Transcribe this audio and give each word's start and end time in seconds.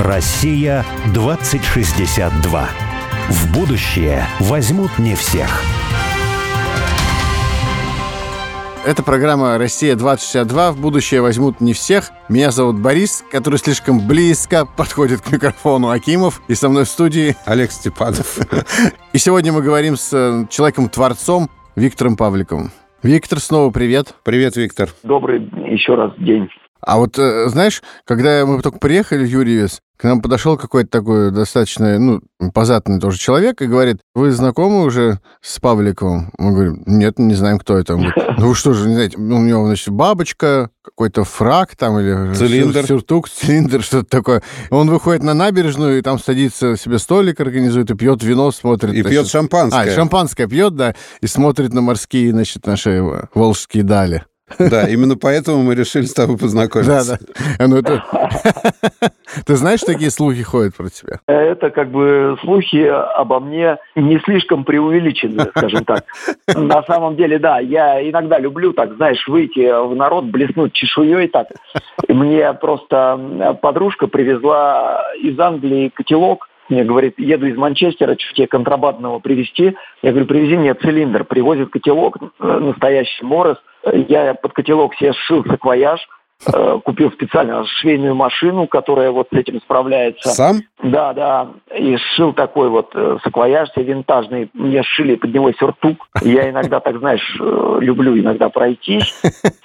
Россия 0.00 0.84
2062. 1.12 2.68
В 3.30 3.52
будущее 3.52 4.22
возьмут 4.38 4.96
не 5.00 5.16
всех. 5.16 5.48
Это 8.86 9.02
программа 9.02 9.58
«Россия-2062». 9.58 10.70
В 10.70 10.80
будущее 10.80 11.20
возьмут 11.20 11.60
не 11.60 11.72
всех. 11.72 12.10
Меня 12.28 12.52
зовут 12.52 12.78
Борис, 12.78 13.24
который 13.32 13.58
слишком 13.58 14.06
близко 14.06 14.66
подходит 14.66 15.20
к 15.20 15.32
микрофону 15.32 15.90
Акимов. 15.90 16.42
И 16.46 16.54
со 16.54 16.68
мной 16.68 16.84
в 16.84 16.88
студии 16.88 17.34
Олег 17.44 17.72
Степанов. 17.72 18.38
И 19.12 19.18
сегодня 19.18 19.52
мы 19.52 19.62
говорим 19.62 19.96
с 19.96 20.12
э, 20.12 20.46
человеком-творцом 20.48 21.50
Виктором 21.74 22.16
Павликовым. 22.16 22.70
Виктор, 23.02 23.40
снова 23.40 23.70
привет. 23.72 24.14
Привет, 24.24 24.54
Виктор. 24.56 24.90
Добрый 25.02 25.40
еще 25.72 25.96
раз 25.96 26.12
день. 26.18 26.48
А 26.80 26.98
вот, 26.98 27.18
э, 27.18 27.48
знаешь, 27.48 27.82
когда 28.04 28.46
мы 28.46 28.62
только 28.62 28.78
приехали 28.78 29.24
в 29.24 29.28
Юрьевец, 29.28 29.80
к 29.98 30.04
нам 30.04 30.22
подошел 30.22 30.56
какой-то 30.56 30.88
такой 30.90 31.32
достаточно, 31.32 31.98
ну, 31.98 32.20
позатный 32.54 33.00
тоже 33.00 33.18
человек 33.18 33.60
и 33.60 33.66
говорит, 33.66 33.98
вы 34.14 34.30
знакомы 34.30 34.84
уже 34.84 35.18
с 35.42 35.58
Павликовым? 35.58 36.30
Мы 36.38 36.52
говорим, 36.52 36.82
нет, 36.86 37.18
не 37.18 37.34
знаем, 37.34 37.58
кто 37.58 37.76
это. 37.76 37.94
Он 37.94 38.02
говорит, 38.02 38.38
ну 38.38 38.48
вы 38.48 38.54
что 38.54 38.74
же, 38.74 38.88
не 38.88 38.94
знаете, 38.94 39.18
у 39.18 39.20
него, 39.20 39.66
значит, 39.66 39.88
бабочка, 39.88 40.70
какой-то 40.84 41.24
фраг 41.24 41.74
там 41.74 41.98
или 41.98 42.32
цилиндр. 42.32 42.86
сюртук, 42.86 43.28
цилиндр, 43.28 43.82
что-то 43.82 44.08
такое. 44.08 44.42
Он 44.70 44.88
выходит 44.88 45.24
на 45.24 45.34
набережную 45.34 45.98
и 45.98 46.02
там 46.02 46.20
садится, 46.20 46.76
себе 46.76 47.00
столик 47.00 47.40
организует 47.40 47.90
и 47.90 47.96
пьет 47.96 48.22
вино, 48.22 48.52
смотрит. 48.52 48.94
И 48.94 49.02
пьет 49.02 49.26
шампанское. 49.26 49.90
А, 49.90 49.94
шампанское 49.94 50.46
пьет, 50.46 50.76
да, 50.76 50.94
и 51.20 51.26
смотрит 51.26 51.72
на 51.72 51.80
морские, 51.80 52.30
значит, 52.30 52.66
наши 52.66 53.28
волжские 53.34 53.82
дали. 53.82 54.24
Да, 54.58 54.88
именно 54.88 55.16
поэтому 55.16 55.62
мы 55.62 55.74
решили 55.74 56.04
с 56.04 56.14
тобой 56.14 56.38
познакомиться. 56.38 57.18
Да, 57.20 57.34
да. 57.58 57.66
Ну, 57.66 57.76
это... 57.76 58.02
Ты 59.46 59.56
знаешь, 59.56 59.80
такие 59.80 60.10
слухи 60.10 60.42
ходят 60.42 60.74
про 60.76 60.88
тебя? 60.88 61.20
Это 61.26 61.70
как 61.70 61.90
бы 61.90 62.36
слухи 62.42 62.84
обо 62.86 63.40
мне 63.40 63.78
не 63.94 64.18
слишком 64.20 64.64
преувеличены, 64.64 65.46
скажем 65.50 65.84
так. 65.84 66.04
На 66.46 66.82
самом 66.84 67.16
деле, 67.16 67.38
да, 67.38 67.58
я 67.58 68.00
иногда 68.08 68.38
люблю, 68.38 68.72
так, 68.72 68.96
знаешь, 68.96 69.26
выйти 69.28 69.70
в 69.86 69.94
народ, 69.94 70.24
блеснуть 70.24 70.72
чешуей 70.72 71.28
так. 71.28 71.48
Мне 72.08 72.52
просто 72.54 73.58
подружка 73.60 74.06
привезла 74.06 75.02
из 75.20 75.38
Англии 75.38 75.90
котелок, 75.94 76.48
мне 76.68 76.84
говорит, 76.84 77.14
еду 77.18 77.46
из 77.46 77.56
Манчестера, 77.56 78.16
что 78.18 78.34
тебе 78.34 78.46
контрабандного 78.46 79.20
привезти? 79.20 79.74
Я 80.02 80.10
говорю, 80.10 80.26
привези 80.26 80.56
мне 80.56 80.74
цилиндр. 80.74 81.24
Привозит 81.24 81.70
котелок, 81.70 82.18
э, 82.20 82.58
настоящий 82.58 83.24
Морос. 83.24 83.56
Я 84.08 84.34
под 84.34 84.52
котелок 84.52 84.94
себе 84.94 85.12
сшил 85.12 85.44
саквояж, 85.44 86.00
э, 86.46 86.80
купил 86.84 87.10
специально 87.12 87.64
швейную 87.66 88.14
машину, 88.14 88.66
которая 88.66 89.10
вот 89.10 89.28
с 89.32 89.36
этим 89.36 89.60
справляется. 89.60 90.28
Сам? 90.30 90.60
Да, 90.82 91.12
да. 91.12 91.48
И 91.76 91.96
сшил 91.96 92.32
такой 92.32 92.68
вот 92.68 92.90
э, 92.94 93.18
саквояж 93.22 93.70
себе 93.72 93.86
винтажный. 93.86 94.50
Мне 94.54 94.82
сшили 94.82 95.16
под 95.16 95.34
него 95.34 95.52
сюртук. 95.52 96.06
Я 96.22 96.50
иногда, 96.50 96.80
так 96.80 96.98
знаешь, 96.98 97.36
э, 97.40 97.78
люблю 97.80 98.18
иногда 98.18 98.48
пройтись. 98.48 99.12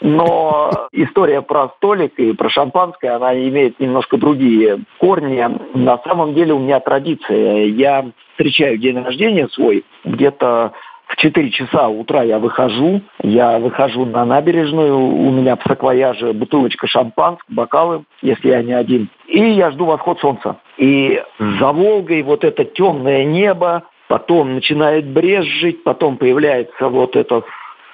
Но 0.02 0.72
история 0.92 1.42
про 1.42 1.70
столик 1.78 2.14
и 2.18 2.34
про 2.34 2.50
шампанское, 2.50 3.12
она 3.16 3.34
имеет 3.36 3.80
немножко 3.80 4.18
другие 4.18 4.80
корни. 5.00 5.46
На 5.76 5.98
самом 6.00 6.34
деле 6.34 6.54
у 6.54 6.60
меня 6.60 6.80
традиция. 6.80 7.66
Я 7.66 8.06
встречаю 8.34 8.78
день 8.78 9.02
рождения 9.02 9.48
свой 9.50 9.86
где-то 10.04 10.74
в 11.08 11.16
4 11.16 11.52
часа 11.52 11.90
утра 11.90 12.24
я 12.24 12.40
выхожу, 12.40 13.02
я 13.22 13.60
выхожу 13.60 14.06
на 14.06 14.26
набережную, 14.26 14.98
у 14.98 15.32
меня 15.32 15.56
в 15.56 15.62
саквояже 15.68 16.34
бутылочка 16.34 16.88
шампанского, 16.88 17.46
бокалы, 17.50 18.04
если 18.22 18.50
я 18.50 18.64
не 18.64 18.74
один. 18.74 19.10
И 19.28 19.40
я 19.40 19.72
жду 19.72 19.86
восход 19.86 20.20
солнца. 20.20 20.58
И 20.78 21.22
за 21.40 21.72
Волгой 21.72 22.22
вот 22.24 22.44
это 22.44 22.66
темное 22.66 23.26
небо, 23.26 23.84
потом 24.08 24.56
начинает 24.56 25.08
брезжить, 25.08 25.84
потом 25.84 26.18
появляется 26.18 26.88
вот 26.88 27.16
это 27.16 27.44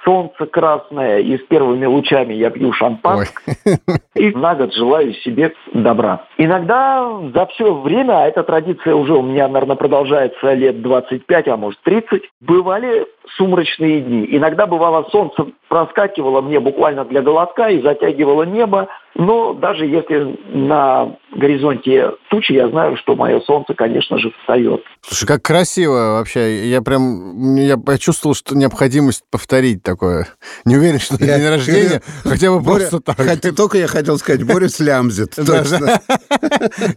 солнце 0.04 0.46
красное, 0.46 1.18
и 1.18 1.36
с 1.36 1.42
первыми 1.42 1.86
лучами 1.86 2.34
я 2.34 2.50
пью 2.50 2.72
шампанское. 2.72 3.56
И 4.14 4.30
на 4.32 4.54
год 4.54 4.74
желаю 4.74 5.14
себе 5.14 5.54
добра. 5.72 6.26
Иногда 6.36 7.20
за 7.34 7.46
все 7.46 7.72
время, 7.72 8.22
а 8.22 8.26
эта 8.26 8.42
традиция 8.42 8.94
уже 8.94 9.14
у 9.14 9.22
меня, 9.22 9.48
наверное, 9.48 9.76
продолжается 9.76 10.52
лет 10.52 10.82
25, 10.82 11.48
а 11.48 11.56
может 11.56 11.80
30, 11.82 12.22
бывали 12.40 13.06
сумрачные 13.36 14.00
дни. 14.00 14.26
Иногда 14.30 14.66
бывало 14.66 15.08
солнце 15.10 15.46
проскакивало 15.68 16.40
мне 16.40 16.60
буквально 16.60 17.04
для 17.04 17.22
голоска 17.22 17.68
и 17.68 17.80
затягивало 17.80 18.42
небо. 18.42 18.88
Но 19.16 19.54
даже 19.54 19.86
если 19.86 20.38
на 20.56 21.16
горизонте 21.34 22.12
тучи, 22.30 22.52
я 22.52 22.68
знаю, 22.68 22.96
что 22.96 23.16
мое 23.16 23.40
солнце, 23.40 23.74
конечно 23.74 24.18
же, 24.18 24.30
встает. 24.40 24.82
Слушай, 25.02 25.26
как 25.26 25.42
красиво 25.42 26.18
вообще. 26.18 26.68
Я 26.68 26.80
прям 26.80 27.56
я 27.56 27.76
почувствовал, 27.76 28.34
что 28.34 28.56
необходимость 28.56 29.24
повторить 29.30 29.82
такое. 29.82 30.26
Не 30.64 30.76
уверен, 30.76 31.00
что 31.00 31.16
я, 31.24 31.38
день 31.38 31.48
рождения, 31.48 32.02
хотя 32.22 32.50
бы 32.50 32.62
просто 32.62 33.00
так. 33.00 33.16
Только 33.56 33.78
я 33.78 33.88
хотел 33.88 34.16
сказать, 34.18 34.44
Боря 34.46 34.68
слямзит. 34.68 35.34
Точно. 35.34 36.00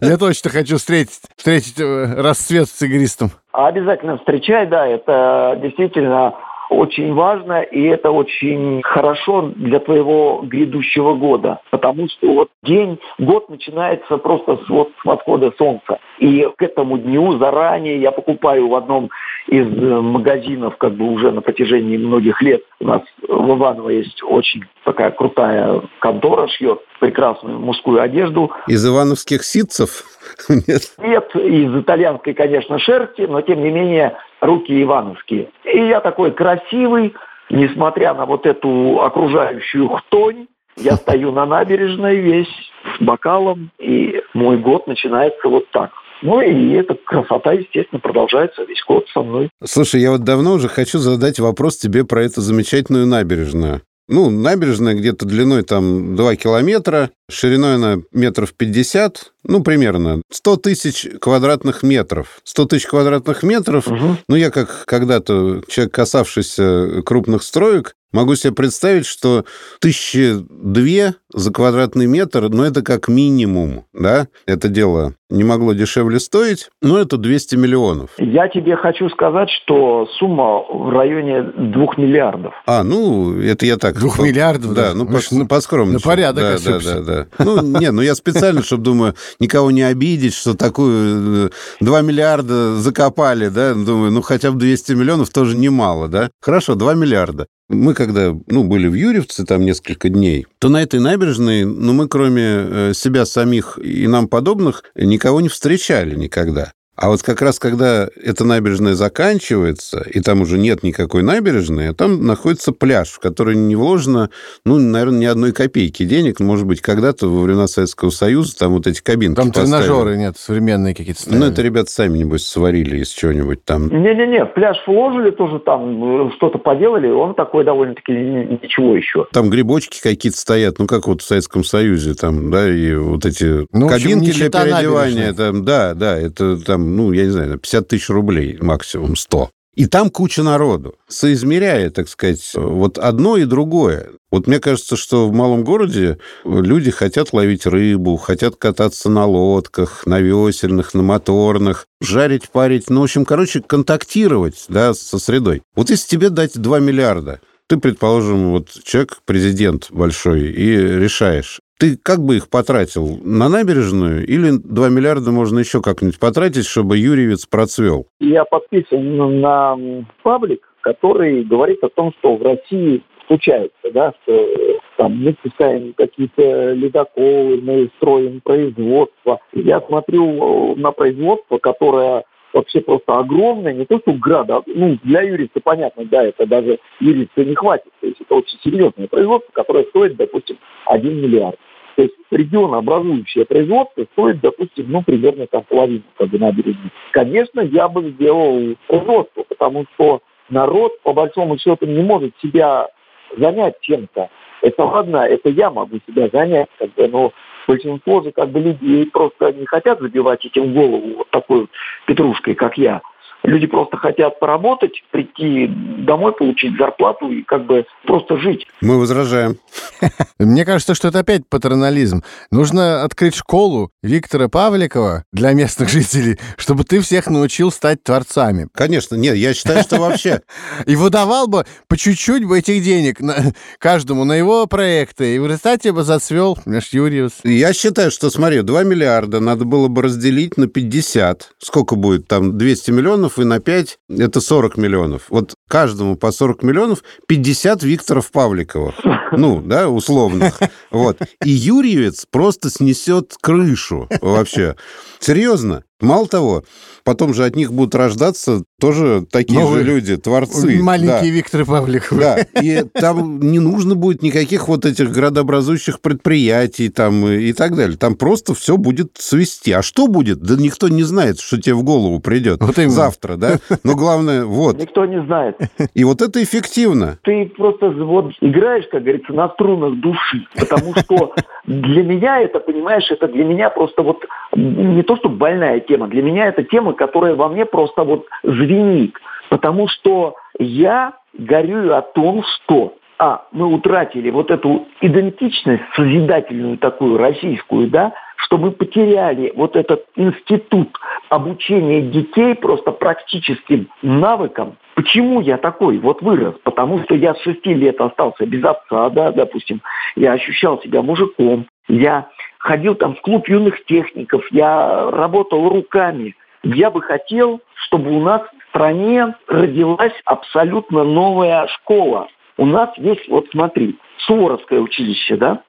Я 0.00 0.16
точно 0.16 0.50
хочу 0.50 0.76
встретить, 0.76 1.20
встретить 1.36 1.80
э, 1.80 2.14
рассвет 2.20 2.68
с 2.68 2.82
игристом. 2.82 3.30
Обязательно 3.52 4.18
встречай, 4.18 4.66
да, 4.66 4.86
это 4.86 5.58
действительно 5.62 6.34
очень 6.74 7.14
важно, 7.14 7.62
и 7.62 7.82
это 7.82 8.10
очень 8.10 8.82
хорошо 8.82 9.52
для 9.56 9.78
твоего 9.80 10.42
грядущего 10.42 11.14
года, 11.14 11.60
потому 11.70 12.08
что 12.08 12.32
вот 12.32 12.48
день, 12.62 12.98
год 13.18 13.48
начинается 13.48 14.16
просто 14.18 14.58
с, 14.64 14.68
вот, 14.68 14.90
с 15.00 15.04
восхода 15.04 15.52
солнца. 15.58 15.98
И 16.18 16.48
к 16.56 16.62
этому 16.62 16.98
дню 16.98 17.38
заранее 17.38 18.00
я 18.00 18.10
покупаю 18.10 18.68
в 18.68 18.74
одном 18.74 19.10
из 19.48 19.66
э, 19.66 20.00
магазинов, 20.00 20.76
как 20.78 20.94
бы 20.94 21.06
уже 21.06 21.30
на 21.30 21.42
протяжении 21.42 21.96
многих 21.96 22.40
лет, 22.40 22.62
у 22.80 22.86
нас 22.86 23.02
в 23.28 23.56
Иваново 23.56 23.90
есть 23.90 24.22
очень 24.22 24.64
такая 24.84 25.10
крутая 25.10 25.82
контора, 26.00 26.48
шьет 26.48 26.80
прекрасную 27.00 27.58
мужскую 27.58 28.00
одежду. 28.00 28.50
Из 28.66 28.86
ивановских 28.86 29.44
ситцев? 29.44 30.04
Нет. 30.48 30.82
Нет, 30.98 31.36
из 31.36 31.76
итальянской, 31.76 32.34
конечно, 32.34 32.78
шерсти, 32.78 33.22
но 33.22 33.42
тем 33.42 33.62
не 33.62 33.70
менее 33.70 34.16
руки 34.44 34.82
ивановские. 34.82 35.50
И 35.64 35.78
я 35.78 36.00
такой 36.00 36.32
красивый, 36.32 37.14
несмотря 37.50 38.14
на 38.14 38.26
вот 38.26 38.46
эту 38.46 39.00
окружающую 39.00 39.88
хтонь, 39.88 40.46
я 40.76 40.96
стою 40.96 41.32
на 41.32 41.46
набережной 41.46 42.16
весь 42.16 42.48
с 42.96 43.02
бокалом, 43.02 43.70
и 43.78 44.22
мой 44.34 44.58
год 44.58 44.86
начинается 44.86 45.48
вот 45.48 45.70
так. 45.70 45.90
Ну 46.22 46.40
и 46.40 46.72
эта 46.72 46.94
красота, 46.94 47.52
естественно, 47.52 48.00
продолжается 48.00 48.62
весь 48.64 48.82
год 48.86 49.06
со 49.12 49.22
мной. 49.22 49.50
Слушай, 49.62 50.00
я 50.00 50.10
вот 50.10 50.22
давно 50.22 50.54
уже 50.54 50.68
хочу 50.68 50.98
задать 50.98 51.38
вопрос 51.38 51.76
тебе 51.76 52.04
про 52.04 52.22
эту 52.22 52.40
замечательную 52.40 53.06
набережную. 53.06 53.82
Ну, 54.08 54.30
набережная 54.30 54.94
где-то 54.94 55.24
длиной 55.24 55.62
там 55.62 56.14
2 56.14 56.36
километра, 56.36 57.10
шириной 57.30 57.76
она 57.76 57.98
метров 58.12 58.52
50, 58.52 59.32
ну, 59.44 59.62
примерно 59.62 60.20
100 60.30 60.56
тысяч 60.56 61.08
квадратных 61.20 61.82
метров. 61.82 62.40
100 62.44 62.66
тысяч 62.66 62.86
квадратных 62.86 63.42
метров, 63.42 63.88
угу. 63.88 64.18
ну, 64.28 64.36
я 64.36 64.50
как 64.50 64.84
когда-то 64.84 65.62
человек, 65.68 65.94
касавшийся 65.94 67.02
крупных 67.04 67.42
строек, 67.42 67.94
Могу 68.14 68.36
себе 68.36 68.52
представить, 68.52 69.06
что 69.06 69.44
тысячи 69.80 70.36
две 70.48 71.16
за 71.32 71.52
квадратный 71.52 72.06
метр, 72.06 72.48
ну, 72.48 72.62
это 72.62 72.82
как 72.82 73.08
минимум, 73.08 73.86
да? 73.92 74.28
Это 74.46 74.68
дело 74.68 75.14
не 75.34 75.42
могло 75.42 75.72
дешевле 75.72 76.20
стоить, 76.20 76.68
но 76.80 76.98
это 76.98 77.16
200 77.16 77.56
миллионов. 77.56 78.10
Я 78.18 78.48
тебе 78.48 78.76
хочу 78.76 79.08
сказать, 79.10 79.48
что 79.50 80.06
сумма 80.18 80.62
в 80.62 80.90
районе 80.90 81.42
двух 81.72 81.98
миллиардов. 81.98 82.54
А, 82.66 82.82
ну, 82.84 83.36
это 83.40 83.66
я 83.66 83.76
так... 83.76 83.98
Двух 83.98 84.18
миллиардов? 84.18 84.74
Да, 84.74 84.94
ну, 84.94 85.06
по, 85.06 85.18
ну, 85.30 85.46
поскромнее. 85.46 85.94
На 85.94 86.00
порядок 86.00 86.44
да, 86.44 86.54
ошибся. 86.54 86.94
да, 86.94 87.02
да, 87.02 87.26
да. 87.36 87.44
Ну, 87.44 87.80
не, 87.80 87.90
ну, 87.90 88.02
я 88.02 88.14
специально, 88.14 88.62
чтобы, 88.62 88.84
думаю, 88.84 89.14
никого 89.40 89.70
не 89.70 89.82
обидеть, 89.82 90.34
что 90.34 90.54
такую 90.54 91.50
2 91.80 92.00
э, 92.00 92.02
миллиарда 92.02 92.76
закопали, 92.76 93.48
да, 93.48 93.74
думаю, 93.74 94.12
ну, 94.12 94.22
хотя 94.22 94.52
бы 94.52 94.58
200 94.58 94.92
миллионов 94.92 95.30
тоже 95.30 95.56
немало, 95.56 96.08
да? 96.08 96.30
Хорошо, 96.40 96.74
2 96.74 96.94
миллиарда. 96.94 97.46
Мы 97.68 97.94
когда, 97.94 98.36
ну, 98.46 98.64
были 98.64 98.88
в 98.88 98.94
Юрьевце 98.94 99.44
там 99.44 99.62
несколько 99.62 100.10
дней, 100.10 100.46
то 100.58 100.68
на 100.68 100.82
этой 100.82 101.00
набережной, 101.00 101.64
ну, 101.64 101.94
мы 101.94 102.08
кроме 102.08 102.42
э, 102.42 102.92
себя 102.94 103.24
самих 103.24 103.78
и 103.82 104.06
нам 104.06 104.28
подобных 104.28 104.84
никого 104.94 105.40
не 105.40 105.48
встречали 105.48 106.14
никогда. 106.14 106.72
А 106.96 107.08
вот 107.08 107.22
как 107.22 107.42
раз 107.42 107.58
когда 107.58 108.08
эта 108.22 108.44
набережная 108.44 108.94
заканчивается, 108.94 110.00
и 110.08 110.20
там 110.20 110.42
уже 110.42 110.58
нет 110.58 110.82
никакой 110.84 111.22
набережной, 111.22 111.88
а 111.88 111.94
там 111.94 112.24
находится 112.24 112.70
пляж, 112.72 113.08
в 113.10 113.18
который 113.18 113.56
не 113.56 113.74
вложено, 113.74 114.30
ну, 114.64 114.78
наверное, 114.78 115.18
ни 115.18 115.24
одной 115.24 115.52
копейки 115.52 116.04
денег. 116.04 116.38
Может 116.38 116.66
быть, 116.66 116.80
когда-то 116.80 117.26
во 117.28 117.42
времена 117.42 117.66
Советского 117.66 118.10
Союза 118.10 118.56
там 118.58 118.72
вот 118.74 118.86
эти 118.86 119.02
кабинки 119.02 119.36
Там 119.36 119.48
поставили. 119.48 119.70
тренажеры 119.82 120.16
нет, 120.16 120.36
современные 120.38 120.94
какие-то 120.94 121.20
Ну, 121.26 121.32
ставили. 121.36 121.52
это 121.52 121.62
ребята 121.62 121.90
сами, 121.90 122.18
небось, 122.18 122.46
сварили 122.46 122.98
из 122.98 123.08
чего-нибудь 123.08 123.64
там. 123.64 123.88
Не-не-не, 123.88 124.46
пляж 124.46 124.76
вложили 124.86 125.30
тоже 125.30 125.58
там, 125.58 126.28
э, 126.28 126.30
что-то 126.36 126.58
поделали, 126.58 127.08
он 127.08 127.34
такой 127.34 127.64
довольно-таки 127.64 128.12
ни- 128.12 128.60
ничего 128.62 128.94
еще. 128.96 129.26
Там 129.32 129.50
грибочки 129.50 130.00
какие-то 130.00 130.38
стоят, 130.38 130.78
ну, 130.78 130.86
как 130.86 131.08
вот 131.08 131.22
в 131.22 131.24
Советском 131.26 131.64
Союзе, 131.64 132.14
там, 132.14 132.50
да, 132.52 132.70
и 132.70 132.94
вот 132.94 133.24
эти 133.26 133.66
Ну, 133.72 133.86
общем, 133.86 133.88
кабинки 133.88 134.26
не 134.26 134.32
для 134.32 134.50
переодевания, 134.50 135.28
набережной. 135.32 135.34
там, 135.34 135.64
да, 135.64 135.94
да, 135.94 136.16
это 136.18 136.56
там, 136.64 136.83
ну, 136.84 137.12
я 137.12 137.24
не 137.24 137.30
знаю, 137.30 137.58
50 137.58 137.88
тысяч 137.88 138.08
рублей 138.08 138.58
максимум, 138.60 139.16
100. 139.16 139.50
И 139.74 139.86
там 139.86 140.08
куча 140.08 140.44
народу, 140.44 140.94
соизмеряя, 141.08 141.90
так 141.90 142.08
сказать, 142.08 142.52
вот 142.54 142.96
одно 142.96 143.36
и 143.36 143.44
другое. 143.44 144.10
Вот 144.30 144.46
мне 144.46 144.60
кажется, 144.60 144.96
что 144.96 145.28
в 145.28 145.32
малом 145.32 145.64
городе 145.64 146.18
люди 146.44 146.92
хотят 146.92 147.32
ловить 147.32 147.66
рыбу, 147.66 148.16
хотят 148.16 148.54
кататься 148.54 149.10
на 149.10 149.26
лодках, 149.26 150.06
на 150.06 150.20
весельных, 150.20 150.94
на 150.94 151.02
моторных, 151.02 151.86
жарить, 152.00 152.50
парить, 152.50 152.88
ну, 152.88 153.00
в 153.00 153.04
общем, 153.04 153.24
короче, 153.24 153.62
контактировать, 153.62 154.64
да, 154.68 154.94
со 154.94 155.18
средой. 155.18 155.62
Вот 155.74 155.90
если 155.90 156.08
тебе 156.08 156.30
дать 156.30 156.52
2 156.54 156.78
миллиарда, 156.78 157.40
ты, 157.66 157.76
предположим, 157.76 158.50
вот 158.50 158.68
человек, 158.84 159.18
президент 159.24 159.88
большой, 159.90 160.52
и 160.52 160.76
решаешь, 160.76 161.60
ты 161.78 161.96
как 161.96 162.20
бы 162.20 162.36
их 162.36 162.48
потратил 162.48 163.18
на 163.22 163.48
набережную 163.48 164.26
или 164.26 164.50
2 164.52 164.88
миллиарда 164.88 165.30
можно 165.30 165.58
еще 165.58 165.82
как-нибудь 165.82 166.18
потратить, 166.18 166.66
чтобы 166.66 166.98
Юрьевец 166.98 167.46
процвел? 167.46 168.06
Я 168.20 168.44
подписан 168.44 169.40
на 169.40 169.76
паблик, 170.22 170.68
который 170.80 171.42
говорит 171.44 171.82
о 171.82 171.88
том, 171.88 172.12
что 172.18 172.36
в 172.36 172.42
России 172.42 173.02
случается, 173.26 173.90
да, 173.92 174.12
что 174.22 174.32
э, 174.32 174.78
там 174.96 175.16
мы 175.16 175.34
спускаем 175.40 175.94
какие-то 175.94 176.72
ледоколы, 176.72 177.60
мы 177.62 177.90
строим 177.96 178.40
производство. 178.42 179.40
Я 179.52 179.80
смотрю 179.80 180.74
э, 180.74 180.74
на 180.76 180.92
производство, 180.92 181.58
которое 181.58 182.24
вообще 182.54 182.80
просто 182.80 183.18
огромное, 183.18 183.74
не 183.74 183.84
то 183.84 183.98
что 183.98 184.12
града, 184.12 184.62
ну, 184.66 184.98
для 185.02 185.22
юриста 185.22 185.60
понятно, 185.60 186.04
да, 186.04 186.24
это 186.24 186.46
даже 186.46 186.78
юриста 187.00 187.44
не 187.44 187.54
хватит. 187.54 187.90
То 188.00 188.06
есть 188.06 188.20
это 188.20 188.34
очень 188.34 188.58
серьезное 188.62 189.08
производство, 189.08 189.52
которое 189.52 189.84
стоит, 189.84 190.16
допустим, 190.16 190.56
1 190.86 191.22
миллиард. 191.22 191.58
То 191.96 192.02
есть 192.02 192.14
регионообразующее 192.30 193.44
производство 193.44 194.06
стоит, 194.12 194.40
допустим, 194.40 194.86
ну, 194.88 195.02
примерно 195.02 195.46
там 195.46 195.62
половину 195.64 196.02
как 196.16 196.28
бы 196.28 196.38
набережной. 196.38 196.90
Конечно, 197.12 197.60
я 197.60 197.88
бы 197.88 198.10
сделал 198.10 198.76
производство, 198.88 199.44
потому 199.48 199.84
что 199.94 200.20
народ, 200.48 201.00
по 201.02 201.12
большому 201.12 201.58
счету, 201.58 201.86
не 201.86 202.02
может 202.02 202.32
себя 202.42 202.88
занять 203.36 203.80
чем-то. 203.80 204.28
Это 204.62 204.84
ладно, 204.84 205.18
это 205.18 205.50
я 205.50 205.70
могу 205.70 205.98
себя 206.06 206.28
занять, 206.32 206.68
как 206.78 206.92
бы, 206.94 207.06
но 207.08 207.32
большинство 207.66 208.22
же 208.22 208.32
как 208.32 208.50
бы 208.50 208.60
людей 208.60 209.06
просто 209.06 209.52
не 209.52 209.66
хотят 209.66 210.00
забивать 210.00 210.44
этим 210.44 210.74
голову 210.74 211.16
вот 211.18 211.30
такой 211.30 211.60
вот 211.60 211.70
петрушкой, 212.06 212.54
как 212.54 212.78
я. 212.78 213.02
Люди 213.44 213.66
просто 213.66 213.96
хотят 213.96 214.40
поработать, 214.40 215.02
прийти 215.10 215.66
домой, 216.04 216.32
получить 216.32 216.76
зарплату 216.78 217.30
и 217.30 217.42
как 217.42 217.66
бы 217.66 217.86
просто 218.06 218.38
жить. 218.38 218.66
Мы 218.80 218.98
возражаем. 218.98 219.58
Мне 220.38 220.64
кажется, 220.64 220.94
что 220.94 221.08
это 221.08 221.20
опять 221.20 221.42
паттернализм. 221.48 222.22
Нужно 222.50 223.04
открыть 223.04 223.34
школу 223.34 223.90
Виктора 224.02 224.48
Павликова 224.48 225.24
для 225.32 225.52
местных 225.52 225.88
жителей, 225.90 226.38
чтобы 226.56 226.84
ты 226.84 227.00
всех 227.00 227.28
научил 227.28 227.70
стать 227.70 228.02
творцами. 228.02 228.68
Конечно, 228.74 229.14
нет, 229.16 229.36
я 229.36 229.54
считаю, 229.54 229.82
что 229.82 229.98
вообще 229.98 230.40
И 230.86 230.96
выдавал 230.96 231.46
бы 231.46 231.64
по 231.88 231.96
чуть-чуть 231.96 232.44
бы 232.44 232.58
этих 232.58 232.82
денег 232.82 233.20
на, 233.20 233.52
каждому 233.78 234.24
на 234.24 234.34
его 234.34 234.66
проекты. 234.66 235.36
И 235.36 235.38
в 235.38 235.46
результате 235.46 235.92
бы 235.92 236.02
зацвел 236.02 236.58
наш 236.64 236.92
Юрьевс. 236.92 237.40
Я 237.44 237.72
считаю, 237.72 238.10
что, 238.10 238.30
смотри, 238.30 238.62
2 238.62 238.82
миллиарда 238.84 239.40
надо 239.40 239.64
было 239.64 239.88
бы 239.88 240.02
разделить 240.02 240.56
на 240.56 240.66
50. 240.66 241.54
Сколько 241.58 241.96
будет 241.96 242.28
там? 242.28 242.56
200 242.56 242.90
миллионов 242.90 243.33
и 243.38 243.44
на 243.44 243.60
5 243.60 243.98
это 244.18 244.40
40 244.40 244.76
миллионов. 244.76 245.22
Вот 245.28 245.54
каждому 245.68 246.16
по 246.16 246.32
40 246.32 246.62
миллионов 246.62 247.02
50 247.28 247.82
Викторов 247.82 248.30
Павликовых. 248.30 248.94
Ну, 249.36 249.60
да, 249.60 249.88
условных. 249.88 250.60
Вот. 250.92 251.18
И 251.44 251.50
Юрьевец 251.50 252.24
просто 252.30 252.70
снесет 252.70 253.34
крышу 253.40 254.08
вообще. 254.20 254.76
Серьезно. 255.18 255.82
Мало 256.00 256.26
того, 256.26 256.64
потом 257.04 257.32
же 257.34 257.44
от 257.44 257.54
них 257.56 257.72
будут 257.72 257.94
рождаться 257.94 258.64
тоже 258.80 259.24
такие 259.30 259.60
Новые 259.60 259.84
же 259.84 259.90
люди, 259.90 260.16
творцы. 260.16 260.82
Маленькие 260.82 261.20
Да. 261.20 261.26
Викторы 261.26 261.64
Павликовы. 261.64 262.20
Да, 262.20 262.38
и 262.60 262.82
там 262.92 263.40
не 263.40 263.60
нужно 263.60 263.94
будет 263.94 264.22
никаких 264.22 264.68
вот 264.68 264.84
этих 264.84 265.10
градообразующих 265.12 266.00
предприятий 266.00 266.88
там 266.88 267.26
и, 267.26 267.44
и 267.44 267.52
так 267.52 267.76
далее. 267.76 267.96
Там 267.96 268.16
просто 268.16 268.54
все 268.54 268.76
будет 268.76 269.12
свести. 269.18 269.72
А 269.72 269.82
что 269.82 270.08
будет? 270.08 270.40
Да 270.40 270.56
никто 270.56 270.88
не 270.88 271.04
знает, 271.04 271.38
что 271.38 271.60
тебе 271.60 271.74
в 271.74 271.84
голову 271.84 272.18
придет 272.20 272.60
Вот 272.60 272.76
именно. 272.76 272.90
завтра, 272.90 273.36
да? 273.36 273.58
Но 273.84 273.94
главное, 273.94 274.44
вот. 274.44 274.78
Никто 274.78 275.06
не 275.06 275.22
знает. 275.24 275.56
И 275.94 276.04
вот 276.04 276.20
это 276.20 276.42
эффективно. 276.42 277.18
Ты 277.22 277.46
просто 277.56 277.90
вот 277.90 278.32
играешь, 278.40 278.84
как 278.90 279.02
говорится, 279.02 279.32
на 279.32 279.48
струнах 279.50 280.00
души. 280.00 280.46
Потому 280.56 280.94
что 280.96 281.34
для 281.66 282.02
меня 282.02 282.40
это, 282.40 282.58
понимаешь, 282.60 283.10
это 283.10 283.28
для 283.28 283.44
меня 283.44 283.70
просто 283.70 284.02
вот 284.02 284.18
не 284.56 285.02
то, 285.02 285.16
что 285.16 285.28
больная 285.28 285.80
тема. 285.86 286.08
Для 286.08 286.22
меня 286.22 286.46
это 286.46 286.62
тема, 286.64 286.92
которая 286.92 287.34
во 287.34 287.48
мне 287.48 287.64
просто 287.64 288.04
вот 288.04 288.26
звенит. 288.42 289.16
Потому 289.48 289.88
что 289.88 290.34
я 290.58 291.14
горюю 291.36 291.96
о 291.96 292.02
том, 292.02 292.42
что 292.44 292.94
а, 293.18 293.46
мы 293.52 293.66
утратили 293.66 294.30
вот 294.30 294.50
эту 294.50 294.86
идентичность 295.00 295.82
созидательную 295.94 296.78
такую 296.78 297.18
российскую, 297.18 297.88
да, 297.88 298.12
что 298.36 298.58
мы 298.58 298.72
потеряли 298.72 299.52
вот 299.54 299.76
этот 299.76 300.04
институт 300.16 300.98
обучения 301.28 302.02
детей 302.02 302.54
просто 302.54 302.90
практическим 302.90 303.88
навыкам. 304.02 304.76
Почему 304.94 305.40
я 305.40 305.56
такой 305.56 305.98
вот 305.98 306.22
вырос? 306.22 306.54
Потому 306.62 307.02
что 307.04 307.14
я 307.14 307.34
с 307.34 307.40
шести 307.40 307.74
лет 307.74 308.00
остался 308.00 308.46
без 308.46 308.64
отца, 308.64 309.08
да, 309.10 309.32
допустим. 309.32 309.80
Я 310.16 310.32
ощущал 310.32 310.80
себя 310.82 311.02
мужиком. 311.02 311.66
Я 311.88 312.28
ходил 312.64 312.94
там 312.94 313.14
в 313.14 313.20
клуб 313.20 313.46
юных 313.46 313.84
техников, 313.84 314.42
я 314.50 315.10
работал 315.10 315.68
руками. 315.68 316.34
Я 316.62 316.90
бы 316.90 317.02
хотел, 317.02 317.60
чтобы 317.74 318.10
у 318.10 318.22
нас 318.22 318.40
в 318.40 318.68
стране 318.70 319.34
родилась 319.46 320.14
абсолютно 320.24 321.04
новая 321.04 321.66
школа. 321.66 322.28
У 322.56 322.64
нас 322.64 322.88
есть, 322.96 323.28
вот 323.28 323.46
смотри, 323.50 323.98
Суворовское 324.26 324.80
училище, 324.80 325.36
да? 325.36 325.60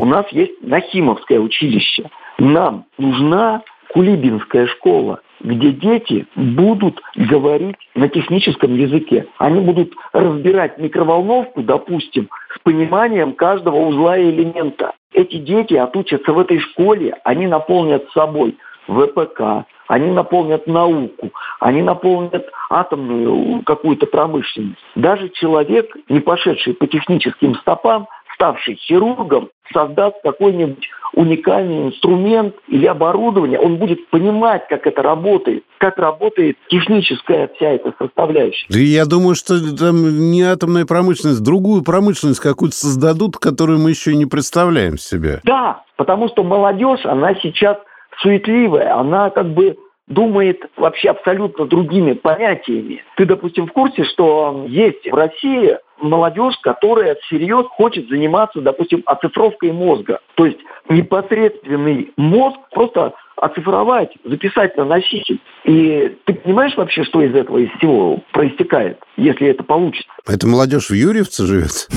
У 0.00 0.04
нас 0.04 0.26
есть 0.32 0.60
Нахимовское 0.62 1.38
училище. 1.38 2.10
Нам 2.38 2.86
нужна 2.98 3.62
Кулибинская 3.92 4.66
школа, 4.68 5.20
где 5.40 5.70
дети 5.70 6.26
будут 6.34 7.00
говорить 7.14 7.76
на 7.94 8.08
техническом 8.08 8.74
языке. 8.74 9.26
Они 9.38 9.60
будут 9.60 9.92
разбирать 10.12 10.78
микроволновку, 10.78 11.62
допустим, 11.62 12.28
с 12.54 12.58
пониманием 12.62 13.34
каждого 13.34 13.76
узла 13.76 14.16
и 14.16 14.30
элемента. 14.30 14.92
Эти 15.12 15.36
дети 15.36 15.74
отучатся 15.74 16.32
в 16.32 16.38
этой 16.38 16.58
школе, 16.58 17.14
они 17.24 17.46
наполнят 17.46 18.08
собой 18.12 18.56
ВПК, 18.88 19.66
они 19.88 20.10
наполнят 20.10 20.66
науку, 20.66 21.30
они 21.60 21.82
наполнят 21.82 22.48
атомную 22.70 23.62
какую-то 23.64 24.06
промышленность. 24.06 24.78
Даже 24.94 25.28
человек, 25.28 25.94
не 26.08 26.20
пошедший 26.20 26.72
по 26.72 26.86
техническим 26.86 27.54
стопам, 27.56 28.08
ставший 28.42 28.74
хирургом, 28.74 29.50
создаст 29.72 30.16
какой-нибудь 30.24 30.88
уникальный 31.14 31.88
инструмент 31.88 32.54
или 32.66 32.86
оборудование, 32.86 33.60
он 33.60 33.76
будет 33.76 34.08
понимать, 34.10 34.66
как 34.68 34.86
это 34.86 35.00
работает, 35.02 35.62
как 35.78 35.98
работает 35.98 36.56
техническая 36.68 37.48
вся 37.54 37.70
эта 37.70 37.94
составляющая. 37.98 38.66
Да 38.68 38.78
я 38.78 39.04
думаю, 39.04 39.36
что 39.36 39.54
там 39.76 40.30
не 40.32 40.42
атомная 40.42 40.86
промышленность, 40.86 41.42
другую 41.44 41.84
промышленность 41.84 42.40
какую-то 42.40 42.76
создадут, 42.76 43.36
которую 43.36 43.78
мы 43.78 43.90
еще 43.90 44.16
не 44.16 44.26
представляем 44.26 44.98
себе. 44.98 45.40
Да, 45.44 45.84
потому 45.96 46.28
что 46.28 46.42
молодежь, 46.42 47.04
она 47.04 47.34
сейчас 47.36 47.76
суетливая, 48.22 48.98
она 48.98 49.30
как 49.30 49.52
бы 49.52 49.76
думает 50.12 50.62
вообще 50.76 51.10
абсолютно 51.10 51.66
другими 51.66 52.12
понятиями. 52.12 53.04
Ты, 53.16 53.24
допустим, 53.26 53.66
в 53.66 53.72
курсе, 53.72 54.04
что 54.04 54.64
есть 54.68 55.10
в 55.10 55.14
России 55.14 55.78
молодежь, 56.00 56.56
которая 56.62 57.14
всерьез 57.16 57.66
хочет 57.68 58.08
заниматься, 58.08 58.60
допустим, 58.60 59.02
оцифровкой 59.06 59.72
мозга. 59.72 60.20
То 60.34 60.46
есть 60.46 60.58
непосредственный 60.88 62.12
мозг 62.16 62.58
просто 62.72 63.14
оцифровать, 63.42 64.10
записать 64.24 64.76
на 64.76 64.84
носитель. 64.84 65.40
И 65.64 66.16
ты 66.26 66.34
понимаешь 66.34 66.76
вообще, 66.76 67.02
что 67.02 67.22
из 67.22 67.34
этого, 67.34 67.58
из 67.58 67.70
всего 67.78 68.22
проистекает, 68.32 68.98
если 69.16 69.48
это 69.48 69.64
получится? 69.64 70.08
Это 70.28 70.46
молодежь 70.46 70.90
в 70.90 70.94
Юрьевце 70.94 71.44
живет? 71.44 71.88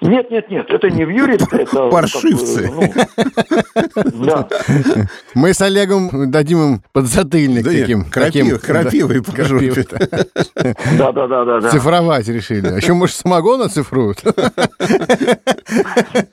Нет, 0.00 0.30
нет, 0.30 0.50
нет, 0.50 0.66
это 0.70 0.88
не 0.88 1.04
в 1.04 1.10
Юрьевце, 1.10 1.56
это... 1.56 1.88
Паршивцы. 1.90 2.70
Ну, 4.14 4.24
да. 4.24 4.48
Мы 5.34 5.52
с 5.52 5.60
Олегом 5.60 6.30
дадим 6.30 6.58
им 6.62 6.82
подзатыльник 6.92 7.64
таким. 7.64 8.04
крапивой 8.60 9.20
да, 9.20 9.32
по 9.32 9.44
жопе. 9.44 9.72
крапивой. 9.72 9.86
Да, 10.96 11.12
да, 11.12 11.26
да, 11.26 11.44
да, 11.44 11.60
да. 11.60 11.70
Цифровать 11.70 12.26
решили. 12.28 12.68
А 12.68 12.76
еще, 12.76 12.94
может, 12.94 13.16
самогон 13.16 13.60
оцифруют? 13.62 14.22